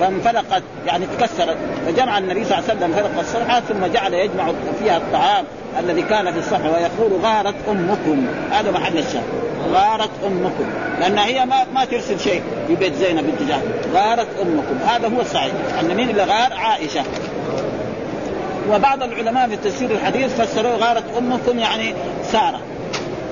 [0.00, 1.56] فانفلقت يعني تكسرت.
[1.86, 4.52] فجمع النبي صلى الله عليه وسلم فرق الصفحه ثم جعل يجمع
[4.82, 5.44] فيها الطعام
[5.78, 8.26] الذي كان في الصفحه ويقول غارت أمكم.
[8.50, 9.22] هذا محل الشهر
[9.72, 10.70] غارت أمكم.
[11.00, 13.50] لأن هي ما ما ترسل شيء في بيت زينب بنت
[13.94, 14.78] غارت أمكم.
[14.86, 15.52] هذا هو الصحيح.
[15.80, 17.02] أن مين اللي غار؟ عائشة.
[18.70, 21.94] وبعض العلماء في تفسير الحديث فسروا غارت أمكم يعني
[22.32, 22.60] سارة.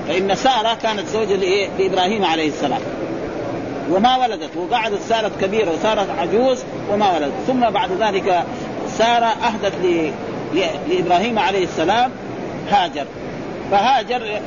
[0.08, 1.36] فإن سارة كانت زوجة
[1.78, 2.80] لإبراهيم عليه السلام.
[3.90, 7.32] وما ولدت وقعدت صارت كبيرة وصارت عجوز وما ولدت.
[7.46, 8.44] ثم بعد ذلك
[8.98, 10.10] سارة أهدت ل...
[10.54, 10.60] ل...
[10.88, 12.10] لإبراهيم عليه السلام
[12.70, 13.04] هاجر.
[13.70, 14.40] فهاجر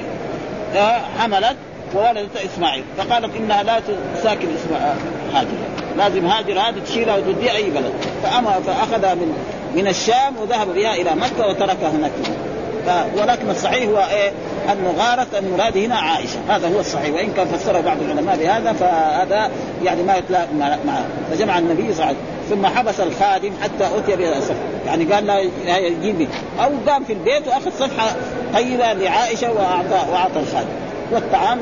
[1.20, 1.56] حملت
[1.96, 2.84] وولدت إسماعيل.
[2.98, 3.82] فقالت إنها لا
[4.16, 4.98] تساكن اسماعيل
[5.34, 5.48] هاجر.
[5.98, 7.94] لازم هاجر هذه تشيلها وتوديها أي بلد.
[8.24, 9.38] فأما فأخذها من
[9.76, 12.12] من الشام وذهب بها إلى مكة وتركها هناك.
[13.18, 14.32] ولكن الصحيح هو إيه؟
[14.72, 16.40] انه غارت المراد هنا عائشة.
[16.50, 17.14] هذا هو الصحيح.
[17.14, 19.52] وإن كان فسره بعض العلماء بهذا فهذا
[19.84, 20.48] يعني ما يتلاقى
[20.86, 22.32] معه فجمع النبي صلى الله عليه وسلم.
[22.50, 25.26] ثم حبس الخادم حتى أتي بها الصفحه يعني قال
[25.66, 26.28] لا يجيب
[26.60, 28.16] أو قام في البيت وأخذ صفحة
[28.54, 30.70] طيبة لعائشة واعطى وأعطى الخادم.
[31.12, 31.60] والطعام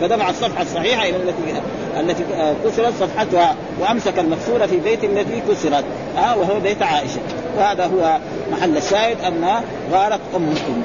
[0.00, 1.60] فدفع الصفحة الصحيحة إلى التي
[2.00, 2.24] التي
[2.64, 5.84] كسرت صفحتها وأمسك المكسورة في بيت التي كسرت.
[6.18, 7.20] آه وهو بيت عائشة.
[7.58, 8.18] وهذا هو
[8.52, 10.82] محل الشاهد أن غارت أمكم.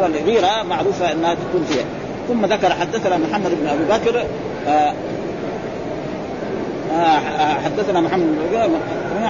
[0.00, 1.84] والغيره معروفة إنها تكون فيها.
[2.28, 4.24] ثم ذكر حدثنا محمد بن أبي بكر
[4.66, 4.92] آه
[6.92, 8.78] آه حدثنا محمد بن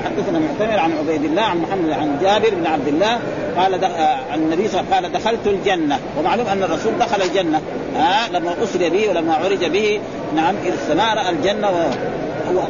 [0.04, 3.18] حدثنا معتمر عن عبيد الله عن محمد عن جابر بن عبد الله
[3.56, 3.84] قال
[4.30, 5.98] عن النبي صلى الله عليه وسلم قال دخلت الجنة.
[6.18, 7.60] ومعلوم أن الرسول دخل الجنة.
[7.96, 10.00] آه لما أسري به ولما عرج به
[10.36, 12.60] نعم إلى السماء رأى الجنة و...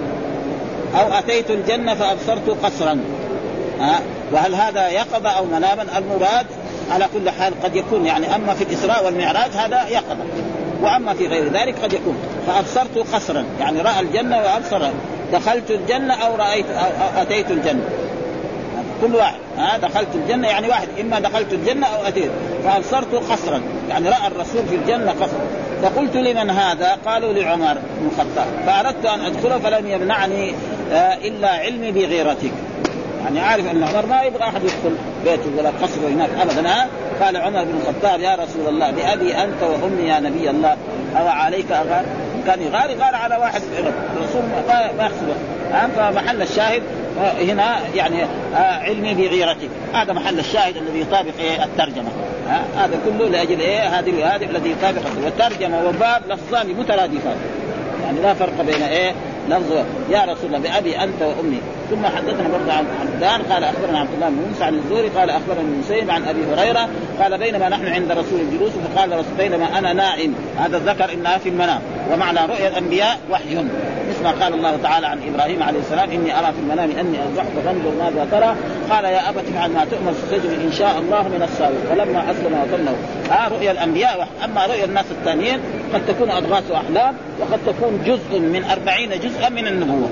[1.00, 3.00] أو أتيت الجنة فأبصرت قصرا.
[3.80, 3.98] آه
[4.32, 6.46] وهل هذا يقظه أو مناما المراد
[6.90, 10.24] على كل حال قد يكون يعني أما في الإسراء والمعراج هذا يقظة.
[10.82, 12.16] وأما في غير ذلك قد يكون.
[12.46, 14.90] فأبصرت قصرا يعني رأى الجنة وأبصر.
[15.32, 17.82] دخلت الجنة أو رأيت أو أتيت الجنة.
[19.00, 22.30] كل واحد ها دخلت الجنة يعني واحد إما دخلت الجنة أو أتيت.
[22.64, 25.46] فأبصرت قصرا يعني رأى الرسول في الجنة قصرا
[25.82, 28.46] فقلت لمن هذا؟ قالوا لعمر بن الخطاب.
[28.66, 30.54] فأردت أن أدخله فلم يمنعني
[31.24, 32.52] إلا علمي بغيرتك.
[33.24, 34.96] يعني عارف أن عمر ما يبغى أحد يدخل.
[35.24, 36.88] بيته ولا قصره هناك ابدا.
[37.22, 40.76] قال عمر بن الخطاب يا رسول الله بأبي أنت وأمي يا نبي الله
[41.16, 42.04] أو عليك اغار
[42.46, 43.62] كان يغار يغار على واحد
[44.16, 44.42] الرسول
[44.98, 45.34] ما يحسبه
[45.96, 46.82] فمحل الشاهد
[47.40, 52.08] هنا يعني آه علمي بغيرتك هذا محل الشاهد الذي يطابق إيه؟ الترجمة.
[52.76, 57.36] هذا كله لأجل إيه؟ هذه وهذه الذي يطابق والترجمة وباب لفظان مترادفان.
[58.04, 59.12] يعني لا فرق بين إيه؟
[59.48, 59.72] لفظ
[60.10, 61.60] يا رسول الله بأبي أنت وأمي.
[61.90, 65.78] ثم حدثنا برضه عن عبدان قال أخبرنا عبد الله بن موسى عن الزوري قال أخبرني
[65.78, 66.88] مسيب عن أبي هريرة
[67.22, 71.48] قال بينما نحن عند رسول الجلوس فقال رسول بينما أنا نائم هذا ذكر انها في
[71.48, 71.80] المنام
[72.12, 73.54] ومعنى رؤيا الأنبياء وحي.
[74.10, 77.52] مثل ما قال الله تعالى عن إبراهيم عليه السلام إني أرى في المنام أني أذبحك
[77.64, 78.56] فانظر ماذا ترى.
[78.90, 82.94] قال يا أبت افعل ما تؤمر ستجد إن شاء الله من الصابرين فلما أسلم وتمه
[83.36, 84.30] آه رؤيا الأنبياء وحي.
[84.44, 85.60] أما رؤيا الناس الثانيين
[85.94, 90.08] قد تكون أضغاث أحلام وقد تكون جزء من أربعين جزءا من النبوة.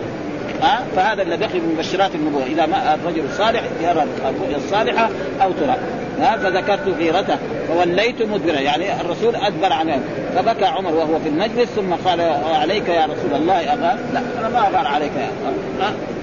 [0.62, 2.44] ها فهذا الذي يقي من مبشرات النبوة.
[2.46, 5.08] إذا ما الرجل الصالح يرى الرؤيا الصالحة
[5.42, 5.76] أو ترى
[6.20, 7.36] ها فذكرت غيرته
[7.68, 8.60] فوليت مدبرا.
[8.60, 10.00] يعني الرسول أدبر عنه
[10.34, 12.20] فبكى عمر وهو في المجلس ثم قال
[12.60, 13.60] عليك يا رسول الله.
[13.60, 15.28] اغار لا أنا ما اغار عليك يا.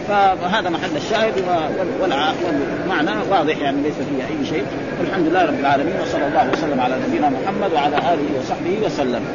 [0.08, 1.34] فهذا محل الشاهد
[2.02, 4.66] والمعنى واضح يعني ليس فيه أي شيء.
[5.00, 9.26] والحمد لله رب العالمين وصلى الله وسلم على نبينا محمد وعلى آله وصحبه وسلم.